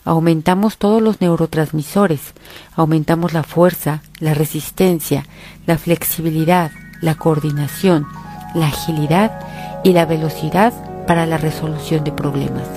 Aumentamos 0.05 0.79
todos 0.79 1.03
los 1.03 1.22
neurotransmisores. 1.22 2.34
Aumentamos 2.75 3.34
la 3.34 3.43
fuerza, 3.43 4.01
la 4.19 4.34
resistencia, 4.34 5.27
la 5.67 5.77
flexibilidad, 5.77 6.72
la 7.00 7.13
coordinación, 7.13 8.08
la 8.55 8.67
agilidad 8.67 9.31
y 9.83 9.93
la 9.93 10.05
velocidad 10.05 10.74
para 11.07 11.25
la 11.25 11.38
resolución 11.38 12.03
de 12.03 12.12
problemas, 12.12 12.67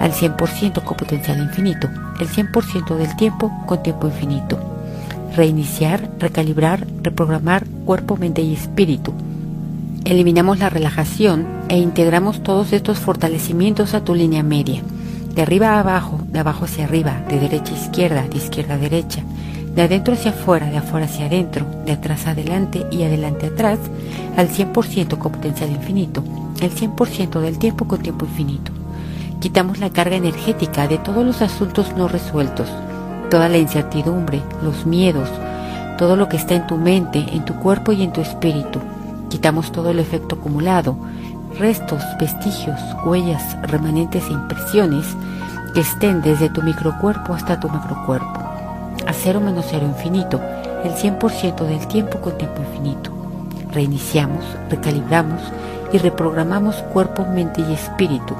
al 0.00 0.12
100% 0.12 0.82
con 0.82 0.96
potencial 0.96 1.38
infinito, 1.38 1.88
el 2.20 2.28
100% 2.28 2.96
del 2.96 3.16
tiempo 3.16 3.52
con 3.66 3.82
tiempo 3.82 4.06
infinito. 4.06 4.58
Reiniciar, 5.34 6.08
recalibrar, 6.18 6.86
reprogramar 7.02 7.66
cuerpo, 7.84 8.16
mente 8.16 8.42
y 8.42 8.54
espíritu. 8.54 9.12
Eliminamos 10.04 10.58
la 10.58 10.70
relajación 10.70 11.46
e 11.68 11.78
integramos 11.78 12.42
todos 12.42 12.72
estos 12.72 12.98
fortalecimientos 12.98 13.92
a 13.92 14.02
tu 14.02 14.14
línea 14.14 14.42
media, 14.42 14.82
de 15.36 15.42
arriba 15.42 15.74
a 15.74 15.80
abajo, 15.80 16.18
de 16.28 16.38
abajo 16.38 16.64
hacia 16.64 16.84
arriba, 16.84 17.20
de 17.28 17.38
derecha 17.38 17.74
a 17.74 17.76
izquierda, 17.76 18.22
de 18.22 18.38
izquierda 18.38 18.74
a 18.74 18.78
derecha, 18.78 19.20
de 19.74 19.82
adentro 19.82 20.14
hacia 20.14 20.30
afuera, 20.30 20.70
de 20.70 20.78
afuera 20.78 21.04
hacia 21.04 21.26
adentro, 21.26 21.66
de 21.84 21.92
atrás 21.92 22.26
a 22.26 22.30
adelante 22.30 22.86
y 22.90 23.02
adelante 23.02 23.44
a 23.44 23.50
atrás, 23.50 23.78
al 24.38 24.48
100% 24.48 25.18
con 25.18 25.32
potencial 25.32 25.70
infinito, 25.70 26.24
el 26.62 26.74
100% 26.74 27.40
del 27.40 27.58
tiempo 27.58 27.86
con 27.86 28.00
tiempo 28.00 28.24
infinito. 28.24 28.72
Quitamos 29.38 29.78
la 29.78 29.90
carga 29.90 30.16
energética 30.16 30.88
de 30.88 30.96
todos 30.96 31.24
los 31.26 31.42
asuntos 31.42 31.94
no 31.98 32.08
resueltos, 32.08 32.70
toda 33.30 33.50
la 33.50 33.58
incertidumbre, 33.58 34.40
los 34.62 34.86
miedos, 34.86 35.28
todo 35.98 36.16
lo 36.16 36.30
que 36.30 36.38
está 36.38 36.54
en 36.54 36.66
tu 36.66 36.78
mente, 36.78 37.18
en 37.18 37.44
tu 37.44 37.54
cuerpo 37.56 37.92
y 37.92 38.02
en 38.02 38.12
tu 38.12 38.22
espíritu. 38.22 38.80
Quitamos 39.28 39.70
todo 39.70 39.90
el 39.90 39.98
efecto 39.98 40.36
acumulado, 40.36 40.96
restos, 41.58 42.02
vestigios, 42.18 42.78
huellas, 43.04 43.56
remanentes 43.62 44.24
e 44.28 44.32
impresiones 44.32 45.06
que 45.72 45.80
estén 45.80 46.22
desde 46.22 46.50
tu 46.50 46.62
microcuerpo 46.62 47.34
hasta 47.34 47.58
tu 47.60 47.68
macrocuerpo. 47.68 48.40
A 49.06 49.12
cero 49.12 49.40
menos 49.40 49.66
cero 49.68 49.86
infinito, 49.86 50.40
el 50.84 50.92
100% 50.92 51.66
del 51.66 51.86
tiempo 51.86 52.20
con 52.20 52.36
tiempo 52.36 52.60
infinito. 52.62 53.10
Reiniciamos, 53.72 54.44
recalibramos 54.70 55.40
y 55.92 55.98
reprogramamos 55.98 56.76
cuerpo, 56.92 57.24
mente 57.24 57.62
y 57.62 57.72
espíritu. 57.72 58.34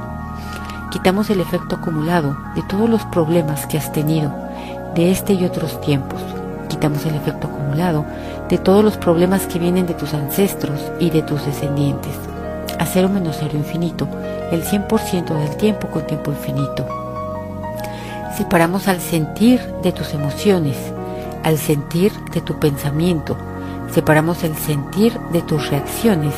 Quitamos 0.90 1.30
el 1.30 1.40
efecto 1.40 1.76
acumulado 1.76 2.36
de 2.54 2.62
todos 2.62 2.88
los 2.88 3.04
problemas 3.06 3.66
que 3.66 3.78
has 3.78 3.92
tenido 3.92 4.32
de 4.94 5.10
este 5.10 5.34
y 5.34 5.44
otros 5.44 5.80
tiempos. 5.80 6.20
Quitamos 6.68 7.04
el 7.06 7.14
efecto 7.14 7.48
acumulado 7.48 8.04
de 8.48 8.58
todos 8.58 8.84
los 8.84 8.96
problemas 8.96 9.46
que 9.46 9.58
vienen 9.58 9.86
de 9.86 9.94
tus 9.94 10.14
ancestros 10.14 10.80
y 10.98 11.10
de 11.10 11.22
tus 11.22 11.44
descendientes. 11.44 12.14
A 12.78 12.86
cero 12.86 13.08
menos 13.08 13.36
cero 13.40 13.52
infinito, 13.54 14.06
el 14.50 14.64
100% 14.64 15.34
del 15.38 15.56
tiempo 15.56 15.88
con 15.88 16.06
tiempo 16.06 16.30
infinito. 16.30 16.86
Separamos 18.36 18.86
al 18.88 19.00
sentir 19.00 19.60
de 19.82 19.92
tus 19.92 20.12
emociones, 20.12 20.76
al 21.42 21.58
sentir 21.58 22.12
de 22.32 22.40
tu 22.40 22.58
pensamiento, 22.58 23.36
separamos 23.92 24.44
el 24.44 24.54
sentir 24.56 25.18
de 25.32 25.42
tus 25.42 25.70
reacciones 25.70 26.34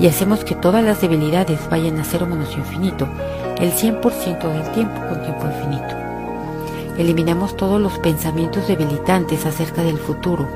y 0.00 0.06
hacemos 0.06 0.44
que 0.44 0.54
todas 0.54 0.84
las 0.84 1.00
debilidades 1.00 1.58
vayan 1.70 1.98
a 1.98 2.04
cero 2.04 2.26
menos 2.26 2.56
infinito, 2.56 3.08
el 3.58 3.72
100% 3.72 4.52
del 4.52 4.72
tiempo 4.72 5.00
con 5.08 5.22
tiempo 5.22 5.46
infinito. 5.46 5.96
Eliminamos 6.98 7.56
todos 7.56 7.80
los 7.80 7.98
pensamientos 8.00 8.68
debilitantes 8.68 9.46
acerca 9.46 9.82
del 9.82 9.98
futuro 9.98 10.48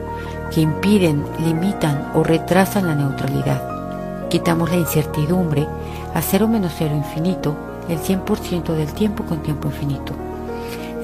que 0.53 0.61
impiden, 0.61 1.25
limitan 1.39 2.11
o 2.15 2.23
retrasan 2.23 2.87
la 2.89 2.95
neutralidad. 2.95 3.72
Quitamos 4.33 4.71
la 4.71 4.79
incertidumbre 4.79 5.69
a 6.15 6.23
cero 6.23 6.49
menos 6.49 6.73
cero 6.79 6.95
infinito, 6.97 7.55
el 7.91 7.99
100% 7.99 8.75
del 8.75 8.91
tiempo 8.95 9.25
con 9.25 9.43
tiempo 9.43 9.69
infinito. 9.69 10.15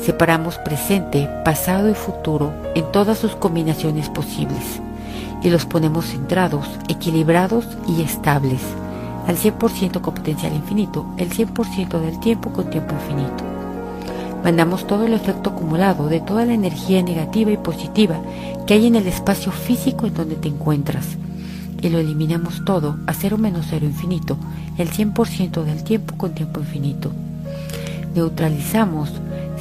Separamos 0.01 0.57
presente, 0.57 1.29
pasado 1.45 1.91
y 1.91 1.95
futuro 1.95 2.55
en 2.75 2.91
todas 2.91 3.19
sus 3.19 3.37
combinaciones 3.37 4.09
posibles 4.09 4.81
y 5.43 5.51
los 5.51 5.67
ponemos 5.67 6.07
centrados, 6.07 6.67
equilibrados 6.89 7.67
y 7.87 8.01
estables, 8.01 8.63
al 9.27 9.37
100% 9.37 10.01
con 10.01 10.15
potencial 10.15 10.55
infinito, 10.55 11.05
el 11.19 11.29
100% 11.29 12.01
del 12.01 12.19
tiempo 12.21 12.51
con 12.51 12.71
tiempo 12.71 12.95
infinito. 12.95 13.45
Mandamos 14.43 14.87
todo 14.87 15.05
el 15.05 15.13
efecto 15.13 15.51
acumulado 15.51 16.09
de 16.09 16.21
toda 16.21 16.47
la 16.47 16.55
energía 16.55 17.03
negativa 17.03 17.51
y 17.51 17.59
positiva 17.59 18.17
que 18.67 18.73
hay 18.73 18.87
en 18.87 18.97
el 18.97 19.07
espacio 19.07 19.53
físico 19.53 20.07
en 20.07 20.15
donde 20.15 20.37
te 20.37 20.49
encuentras 20.49 21.19
y 21.81 21.89
lo 21.89 21.99
eliminamos 21.99 22.65
todo 22.65 22.99
a 23.07 23.15
cero 23.15 23.39
menos 23.39 23.67
cero 23.71 23.87
infinito, 23.87 24.37
el 24.79 24.91
100% 24.91 25.65
del 25.65 25.85
tiempo 25.85 26.17
con 26.17 26.35
tiempo 26.35 26.61
infinito. 26.61 27.13
Neutralizamos, 28.15 29.13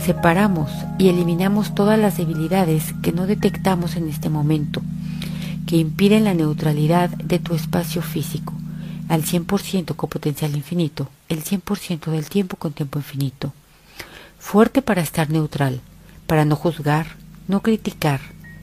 separamos 0.03 0.71
y 0.97 1.09
eliminamos 1.09 1.75
todas 1.75 1.99
las 1.99 2.17
debilidades 2.17 2.93
que 3.01 3.11
no 3.11 3.27
detectamos 3.27 3.95
en 3.95 4.07
este 4.07 4.29
momento 4.29 4.81
que 5.67 5.75
impiden 5.75 6.23
la 6.23 6.33
neutralidad 6.33 7.09
de 7.09 7.39
tu 7.39 7.53
espacio 7.53 8.01
físico, 8.01 8.53
al 9.09 9.23
100% 9.23 9.95
con 9.95 10.09
potencial 10.09 10.55
infinito, 10.55 11.09
el 11.29 11.43
100% 11.43 12.09
del 12.09 12.29
tiempo 12.29 12.55
con 12.55 12.71
tiempo 12.71 12.97
infinito. 12.97 13.53
Fuerte 14.39 14.81
para 14.81 15.01
estar 15.01 15.29
neutral, 15.29 15.81
para 16.25 16.45
no 16.45 16.55
juzgar, 16.55 17.07
no 17.49 17.61
criticar, 17.61 18.21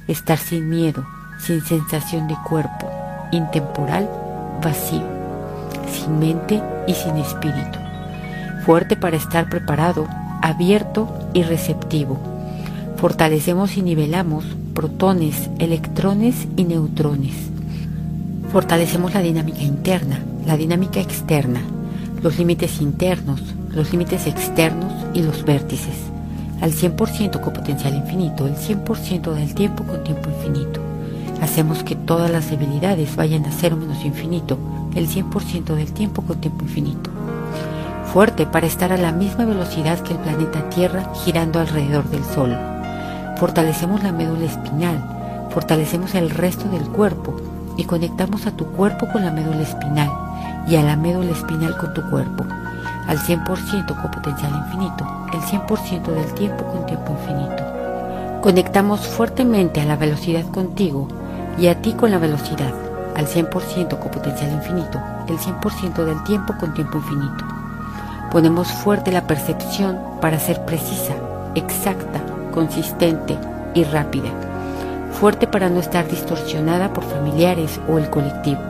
estar 0.09 0.39
sin 0.39 0.69
miedo, 0.71 1.07
sin 1.39 1.63
sensación 1.63 2.27
de 2.27 2.37
cuerpo, 2.49 2.91
intemporal, 3.33 4.09
vacío, 4.63 5.03
sin 5.93 6.19
mente 6.19 6.63
y 6.87 6.95
sin 6.95 7.17
espíritu. 7.17 7.79
Fuerte 8.65 8.97
para 8.97 9.17
estar 9.17 9.49
preparado, 9.49 10.07
abierto 10.43 11.09
y 11.33 11.43
receptivo. 11.43 12.19
Fortalecemos 12.97 13.77
y 13.77 13.83
nivelamos 13.83 14.45
protones, 14.75 15.51
electrones 15.59 16.49
y 16.57 16.65
neutrones. 16.65 17.35
Fortalecemos 18.51 19.15
la 19.15 19.21
dinámica 19.21 19.63
interna, 19.63 20.21
la 20.47 20.57
dinámica 20.57 21.01
externa, 21.01 21.61
los 22.23 22.39
límites 22.39 22.81
internos, 22.81 23.41
los 23.71 23.91
límites 23.91 24.27
externos 24.27 24.93
y 25.13 25.23
los 25.23 25.45
vértices, 25.45 25.97
al 26.61 26.73
100% 26.73 27.41
con 27.41 27.53
potencial 27.53 27.95
infinito, 27.95 28.47
el 28.47 28.57
100% 28.57 29.33
del 29.35 29.55
tiempo 29.55 29.85
con 29.85 30.03
tiempo 30.05 30.31
infinito. 30.31 30.84
Hacemos 31.41 31.83
que 31.85 31.97
todas 31.97 32.31
las 32.31 32.51
debilidades 32.51 33.17
vayan 33.17 33.45
a 33.45 33.51
cero 33.51 33.77
menos 33.77 34.05
infinito, 34.05 34.59
el 34.95 35.09
100% 35.09 35.75
del 35.75 35.93
tiempo 35.93 36.23
con 36.23 36.41
tiempo 36.41 36.65
infinito. 36.65 37.11
Fuerte 38.13 38.47
para 38.47 38.67
estar 38.67 38.93
a 38.93 38.97
la 38.97 39.13
misma 39.13 39.45
velocidad 39.45 39.99
que 40.01 40.13
el 40.13 40.21
planeta 40.21 40.69
Tierra 40.71 41.13
girando 41.25 41.59
alrededor 41.59 42.09
del 42.11 42.25
Sol 42.25 42.57
Fortalecemos 43.37 44.03
la 44.05 44.13
médula 44.13 44.45
espinal, 44.45 45.49
fortalecemos 45.51 46.15
el 46.15 46.31
resto 46.31 46.69
del 46.69 46.85
cuerpo 46.85 47.35
y 47.77 47.85
conectamos 47.85 48.47
a 48.47 48.53
tu 48.53 48.65
cuerpo 48.67 49.09
con 49.13 49.25
la 49.25 49.33
médula 49.33 49.63
espinal 49.63 50.11
y 50.69 50.77
a 50.77 50.83
la 50.83 50.97
médula 50.97 51.33
espinal 51.33 51.77
con 51.77 51.93
tu 51.95 52.09
cuerpo, 52.11 52.45
al 53.09 53.19
100% 53.19 54.01
con 54.01 54.11
potencial 54.13 54.53
infinito, 54.65 55.05
el 55.33 55.41
100% 55.41 56.05
del 56.05 56.33
tiempo 56.35 56.65
con 56.65 56.87
tiempo 56.87 57.13
infinito. 57.13 58.41
Conectamos 58.41 59.01
fuertemente 59.01 59.81
a 59.81 59.85
la 59.85 59.97
velocidad 59.97 60.47
contigo 60.47 61.09
y 61.59 61.69
a 61.69 61.81
ti 61.81 61.93
con 61.93 62.11
la 62.11 62.19
velocidad, 62.19 62.73
al 63.15 63.27
100% 63.27 63.99
con 63.99 64.11
potencial 64.11 64.51
infinito, 64.53 65.01
el 65.29 65.39
100% 65.39 66.05
del 66.05 66.23
tiempo 66.25 66.55
con 66.59 66.75
tiempo 66.75 66.99
infinito. 66.99 67.45
Ponemos 68.31 68.69
fuerte 68.73 69.13
la 69.13 69.27
percepción 69.27 69.99
para 70.21 70.39
ser 70.39 70.65
precisa, 70.65 71.15
exacta, 71.55 72.21
consistente 72.53 73.37
y 73.75 73.85
rápida, 73.85 74.31
fuerte 75.13 75.47
para 75.47 75.71
no 75.71 75.81
estar 75.81 76.09
distorsionada 76.09 76.93
por 76.93 77.05
familiares 77.05 77.81
o 77.89 77.99
el 77.99 78.11
colectivo. 78.11 78.61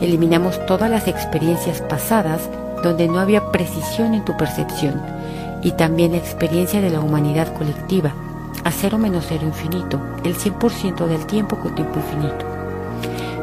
Eliminamos 0.00 0.64
todas 0.66 0.90
las 0.90 1.06
experiencias 1.06 1.80
pasadas 1.82 2.48
donde 2.82 3.08
no 3.08 3.18
había 3.18 3.50
precisión 3.50 4.14
en 4.14 4.24
tu 4.24 4.36
percepción 4.36 5.00
y 5.62 5.72
también 5.72 6.12
la 6.12 6.18
experiencia 6.18 6.80
de 6.80 6.90
la 6.90 7.00
humanidad 7.00 7.52
colectiva, 7.54 8.12
a 8.62 8.70
cero 8.70 8.98
menos 8.98 9.24
cero 9.28 9.42
infinito, 9.44 10.00
el 10.24 10.36
100% 10.36 11.06
del 11.06 11.26
tiempo 11.26 11.56
con 11.56 11.74
tiempo 11.74 11.98
infinito. 11.98 12.46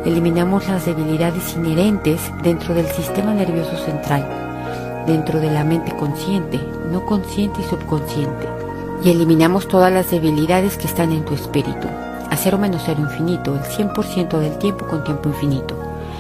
Eliminamos 0.06 0.68
las 0.68 0.86
debilidades 0.86 1.56
inherentes 1.56 2.32
dentro 2.44 2.74
del 2.74 2.88
sistema 2.88 3.34
nervioso 3.34 3.78
central, 3.78 5.04
dentro 5.06 5.40
de 5.40 5.52
la 5.52 5.64
mente 5.64 5.96
consciente, 5.96 6.60
no 6.90 7.06
consciente 7.06 7.62
y 7.62 7.64
subconsciente 7.66 8.62
y 9.04 9.10
eliminamos 9.10 9.68
todas 9.68 9.92
las 9.92 10.12
debilidades 10.12 10.78
que 10.78 10.88
están 10.88 11.12
en 11.12 11.26
tu 11.26 11.34
espíritu, 11.34 11.88
a 12.30 12.36
cero 12.38 12.58
menos 12.58 12.84
cero 12.86 13.02
infinito, 13.02 13.56
el 13.56 13.62
100% 13.62 14.40
del 14.40 14.58
tiempo 14.58 14.86
con 14.88 15.04
tiempo 15.04 15.30
infinito. 15.30 15.76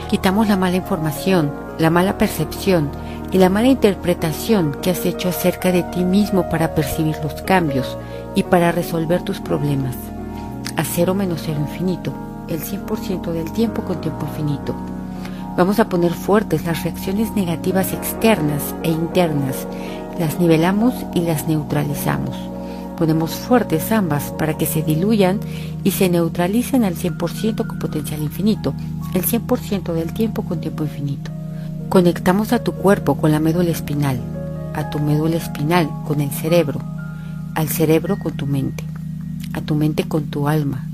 Quitamos 0.09 0.47
la 0.47 0.57
mala 0.57 0.77
información, 0.77 1.51
la 1.77 1.89
mala 1.89 2.17
percepción 2.17 2.89
y 3.31 3.37
la 3.37 3.49
mala 3.49 3.69
interpretación 3.69 4.73
que 4.81 4.89
has 4.89 5.05
hecho 5.05 5.29
acerca 5.29 5.71
de 5.71 5.83
ti 5.83 6.03
mismo 6.03 6.49
para 6.49 6.75
percibir 6.75 7.15
los 7.23 7.41
cambios 7.43 7.97
y 8.35 8.43
para 8.43 8.71
resolver 8.71 9.23
tus 9.23 9.39
problemas. 9.39 9.95
A 10.75 10.83
cero 10.83 11.13
menos 11.13 11.43
cero 11.45 11.59
infinito, 11.61 12.13
el 12.49 12.61
100% 12.61 13.31
del 13.31 13.51
tiempo 13.51 13.83
con 13.83 14.01
tiempo 14.01 14.25
infinito. 14.25 14.75
Vamos 15.57 15.79
a 15.79 15.87
poner 15.87 16.13
fuertes 16.13 16.65
las 16.65 16.83
reacciones 16.83 17.31
negativas 17.33 17.93
externas 17.93 18.75
e 18.83 18.89
internas, 18.89 19.67
las 20.19 20.39
nivelamos 20.39 20.93
y 21.13 21.21
las 21.21 21.47
neutralizamos. 21.47 22.35
Ponemos 22.97 23.31
fuertes 23.31 23.91
ambas 23.91 24.31
para 24.37 24.57
que 24.57 24.65
se 24.65 24.81
diluyan 24.81 25.39
y 25.83 25.91
se 25.91 26.09
neutralicen 26.09 26.83
al 26.83 26.95
100% 26.95 27.65
con 27.65 27.79
potencial 27.79 28.21
infinito, 28.21 28.73
el 29.13 29.25
100% 29.25 29.93
del 29.93 30.13
tiempo 30.13 30.43
con 30.43 30.61
tiempo 30.61 30.83
infinito. 30.83 31.31
Conectamos 31.91 32.53
a 32.53 32.63
tu 32.63 32.71
cuerpo 32.71 33.17
con 33.17 33.33
la 33.33 33.41
médula 33.41 33.69
espinal, 33.69 34.17
a 34.73 34.89
tu 34.89 34.99
médula 34.99 35.35
espinal 35.35 35.89
con 36.07 36.21
el 36.21 36.31
cerebro, 36.31 36.79
al 37.53 37.67
cerebro 37.67 38.17
con 38.17 38.31
tu 38.37 38.47
mente, 38.47 38.85
a 39.51 39.59
tu 39.59 39.75
mente 39.75 40.07
con 40.07 40.27
tu 40.27 40.47
alma, 40.47 40.87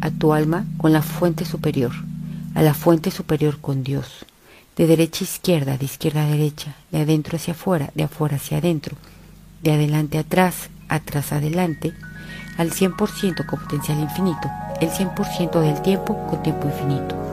a 0.00 0.10
tu 0.10 0.32
alma 0.32 0.66
con 0.76 0.92
la 0.92 1.02
fuente 1.02 1.44
superior, 1.44 1.92
a 2.56 2.62
la 2.62 2.74
fuente 2.74 3.12
superior 3.12 3.60
con 3.60 3.84
Dios, 3.84 4.26
de 4.76 4.88
derecha 4.88 5.20
a 5.20 5.28
izquierda, 5.28 5.78
de 5.78 5.84
izquierda 5.84 6.24
a 6.24 6.28
derecha, 6.28 6.74
de 6.90 7.02
adentro 7.02 7.36
hacia 7.36 7.54
afuera, 7.54 7.92
de 7.94 8.02
afuera 8.02 8.34
hacia 8.34 8.58
adentro, 8.58 8.96
de 9.62 9.70
adelante 9.70 10.18
a 10.18 10.22
atrás, 10.22 10.68
atrás 10.88 11.30
adelante, 11.30 11.92
al 12.58 12.72
100% 12.72 13.46
con 13.46 13.60
potencial 13.60 14.00
infinito, 14.00 14.50
el 14.80 14.90
100% 14.90 15.60
del 15.60 15.80
tiempo 15.82 16.26
con 16.26 16.42
tiempo 16.42 16.66
infinito. 16.66 17.29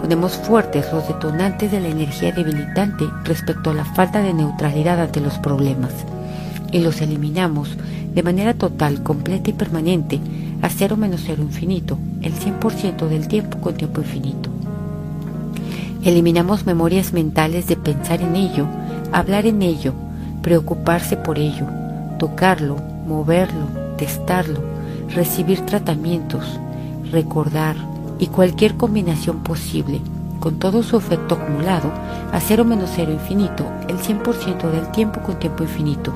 Ponemos 0.00 0.32
fuertes 0.32 0.90
los 0.94 1.06
detonantes 1.06 1.70
de 1.70 1.78
la 1.78 1.88
energía 1.88 2.32
debilitante 2.32 3.04
respecto 3.22 3.68
a 3.68 3.74
la 3.74 3.84
falta 3.84 4.22
de 4.22 4.32
neutralidad 4.32 4.98
ante 4.98 5.20
los 5.20 5.38
problemas 5.38 5.92
y 6.72 6.78
los 6.78 7.02
eliminamos 7.02 7.76
de 8.14 8.22
manera 8.22 8.54
total, 8.54 9.02
completa 9.02 9.50
y 9.50 9.52
permanente 9.52 10.18
a 10.62 10.70
cero 10.70 10.96
menos 10.96 11.22
cero 11.26 11.42
infinito, 11.42 11.98
el 12.22 12.32
100% 12.32 13.08
del 13.08 13.28
tiempo 13.28 13.58
con 13.58 13.74
tiempo 13.74 14.00
infinito. 14.00 14.48
Eliminamos 16.02 16.64
memorias 16.64 17.12
mentales 17.12 17.66
de 17.66 17.76
pensar 17.76 18.22
en 18.22 18.36
ello, 18.36 18.66
hablar 19.12 19.44
en 19.44 19.60
ello, 19.60 19.92
preocuparse 20.40 21.18
por 21.18 21.38
ello, 21.38 21.66
tocarlo, 22.18 22.76
moverlo, 23.06 23.66
testarlo, 23.98 24.60
recibir 25.14 25.60
tratamientos, 25.66 26.58
recordar 27.12 27.76
y 28.20 28.28
cualquier 28.28 28.76
combinación 28.76 29.38
posible, 29.38 30.00
con 30.38 30.58
todo 30.58 30.82
su 30.84 30.96
efecto 30.96 31.34
acumulado, 31.34 31.90
a 32.32 32.38
cero 32.38 32.64
menos 32.64 32.90
cero 32.94 33.12
infinito, 33.12 33.66
el 33.88 33.98
100% 33.98 34.70
del 34.70 34.90
tiempo 34.92 35.20
con 35.22 35.38
tiempo 35.38 35.64
infinito. 35.64 36.12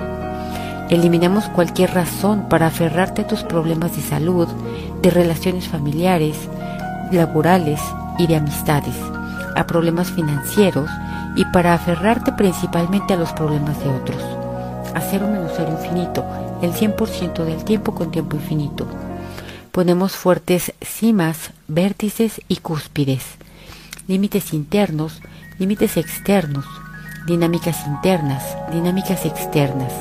Eliminamos 0.90 1.46
cualquier 1.46 1.92
razón 1.92 2.48
para 2.48 2.68
aferrarte 2.68 3.22
a 3.22 3.26
tus 3.26 3.42
problemas 3.42 3.96
de 3.96 4.02
salud, 4.02 4.46
de 5.02 5.10
relaciones 5.10 5.66
familiares, 5.66 6.36
laborales 7.10 7.80
y 8.18 8.26
de 8.26 8.36
amistades 8.36 8.94
a 9.54 9.66
problemas 9.66 10.10
financieros 10.10 10.90
y 11.36 11.44
para 11.46 11.74
aferrarte 11.74 12.32
principalmente 12.32 13.14
a 13.14 13.16
los 13.16 13.32
problemas 13.32 13.78
de 13.82 13.88
otros. 13.88 14.22
A 14.94 15.00
cero 15.00 15.28
menos 15.30 15.52
cero 15.56 15.70
infinito, 15.80 16.24
el 16.62 16.72
100% 16.72 17.44
del 17.44 17.64
tiempo 17.64 17.94
con 17.94 18.10
tiempo 18.10 18.36
infinito. 18.36 18.86
Ponemos 19.74 20.12
fuertes 20.12 20.72
cimas, 20.80 21.50
vértices 21.66 22.40
y 22.46 22.58
cúspides, 22.58 23.24
límites 24.06 24.54
internos, 24.54 25.20
límites 25.58 25.96
externos, 25.96 26.64
dinámicas 27.26 27.84
internas, 27.88 28.56
dinámicas 28.72 29.26
externas, 29.26 29.92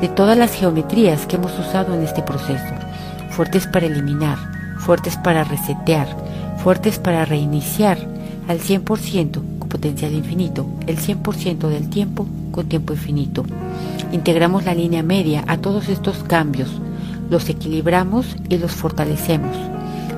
de 0.00 0.08
todas 0.08 0.38
las 0.38 0.54
geometrías 0.54 1.26
que 1.26 1.36
hemos 1.36 1.52
usado 1.58 1.92
en 1.92 2.02
este 2.02 2.22
proceso, 2.22 2.64
fuertes 3.28 3.66
para 3.66 3.84
eliminar, 3.84 4.38
fuertes 4.78 5.18
para 5.18 5.44
resetear, 5.44 6.08
fuertes 6.64 6.98
para 6.98 7.26
reiniciar, 7.26 7.98
al 8.48 8.58
100% 8.58 9.58
con 9.58 9.68
potencial 9.68 10.14
infinito, 10.14 10.66
el 10.86 10.96
100% 10.96 11.68
del 11.68 11.90
tiempo 11.90 12.26
con 12.52 12.70
tiempo 12.70 12.94
infinito. 12.94 13.44
Integramos 14.12 14.64
la 14.64 14.74
línea 14.74 15.02
media 15.02 15.44
a 15.46 15.58
todos 15.58 15.90
estos 15.90 16.24
cambios, 16.24 16.70
los 17.30 17.48
equilibramos 17.48 18.36
y 18.48 18.58
los 18.58 18.72
fortalecemos. 18.72 19.56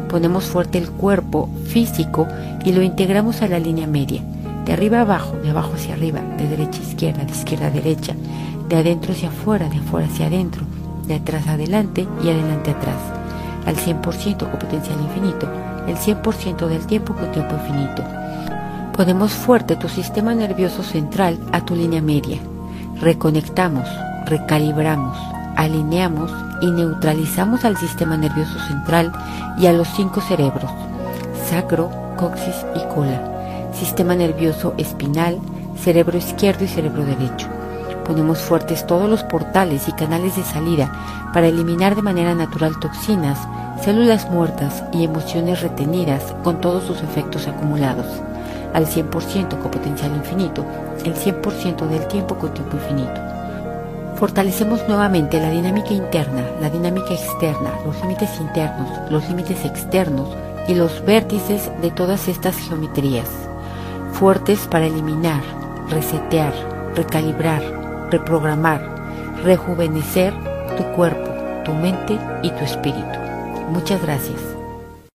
Ponemos 0.08 0.44
fuerte 0.44 0.78
el 0.78 0.90
cuerpo 0.90 1.48
físico 1.66 2.26
y 2.64 2.72
lo 2.72 2.82
integramos 2.82 3.42
a 3.42 3.48
la 3.48 3.58
línea 3.58 3.86
media, 3.86 4.22
de 4.64 4.72
arriba 4.72 4.98
a 4.98 5.02
abajo, 5.02 5.36
de 5.42 5.50
abajo 5.50 5.74
hacia 5.74 5.94
arriba, 5.94 6.20
de 6.38 6.48
derecha 6.48 6.80
a 6.80 6.88
izquierda, 6.88 7.24
de 7.24 7.32
izquierda 7.32 7.66
a 7.66 7.70
derecha, 7.70 8.14
de 8.68 8.76
adentro 8.76 9.12
hacia 9.12 9.28
afuera, 9.28 9.68
de 9.68 9.76
afuera 9.76 10.06
hacia 10.06 10.26
adentro, 10.26 10.62
de 11.06 11.14
atrás 11.14 11.46
adelante 11.46 12.06
y 12.24 12.30
adelante 12.30 12.70
atrás, 12.70 12.98
al 13.66 13.76
100% 13.76 14.38
con 14.38 14.58
potencial 14.58 14.98
infinito, 15.00 15.48
el 15.86 15.96
100% 15.96 16.66
del 16.66 16.86
tiempo 16.86 17.14
con 17.14 17.30
tiempo 17.32 17.54
infinito. 17.54 18.02
Ponemos 18.96 19.32
fuerte 19.32 19.76
tu 19.76 19.88
sistema 19.88 20.34
nervioso 20.34 20.82
central 20.82 21.38
a 21.52 21.64
tu 21.64 21.74
línea 21.74 22.02
media. 22.02 22.38
Reconectamos, 23.00 23.88
recalibramos, 24.26 25.18
alineamos 25.56 26.30
y 26.62 26.70
neutralizamos 26.70 27.66
al 27.66 27.76
sistema 27.76 28.16
nervioso 28.16 28.58
central 28.60 29.12
y 29.58 29.66
a 29.66 29.72
los 29.72 29.88
cinco 29.88 30.20
cerebros, 30.22 30.70
sacro, 31.50 31.90
coxis 32.16 32.64
y 32.74 32.94
cola, 32.94 33.68
sistema 33.74 34.14
nervioso 34.14 34.72
espinal, 34.78 35.38
cerebro 35.76 36.16
izquierdo 36.16 36.64
y 36.64 36.68
cerebro 36.68 37.04
derecho. 37.04 37.48
Ponemos 38.06 38.38
fuertes 38.38 38.86
todos 38.86 39.10
los 39.10 39.24
portales 39.24 39.88
y 39.88 39.92
canales 39.92 40.36
de 40.36 40.44
salida 40.44 41.30
para 41.34 41.48
eliminar 41.48 41.96
de 41.96 42.02
manera 42.02 42.34
natural 42.34 42.78
toxinas, 42.80 43.38
células 43.82 44.30
muertas 44.30 44.84
y 44.92 45.04
emociones 45.04 45.62
retenidas 45.62 46.34
con 46.44 46.60
todos 46.60 46.84
sus 46.84 47.02
efectos 47.02 47.48
acumulados 47.48 48.06
al 48.72 48.86
100% 48.86 49.60
con 49.60 49.70
potencial 49.70 50.14
infinito, 50.14 50.64
el 51.04 51.14
100% 51.14 51.88
del 51.88 52.06
tiempo 52.08 52.36
con 52.36 52.54
tiempo 52.54 52.76
infinito. 52.76 53.31
Fortalecemos 54.22 54.86
nuevamente 54.86 55.40
la 55.40 55.50
dinámica 55.50 55.92
interna, 55.92 56.48
la 56.60 56.70
dinámica 56.70 57.12
externa, 57.12 57.72
los 57.84 58.00
límites 58.02 58.30
internos, 58.38 58.88
los 59.10 59.28
límites 59.28 59.64
externos 59.64 60.28
y 60.68 60.76
los 60.76 61.04
vértices 61.04 61.72
de 61.82 61.90
todas 61.90 62.28
estas 62.28 62.56
geometrías, 62.56 63.28
fuertes 64.12 64.60
para 64.70 64.86
eliminar, 64.86 65.42
resetear, 65.90 66.52
recalibrar, 66.94 67.62
reprogramar, 68.12 68.94
rejuvenecer 69.42 70.32
tu 70.76 70.84
cuerpo, 70.94 71.28
tu 71.64 71.72
mente 71.72 72.16
y 72.44 72.50
tu 72.50 72.64
espíritu. 72.64 73.18
Muchas 73.72 74.00
gracias. 74.02 74.61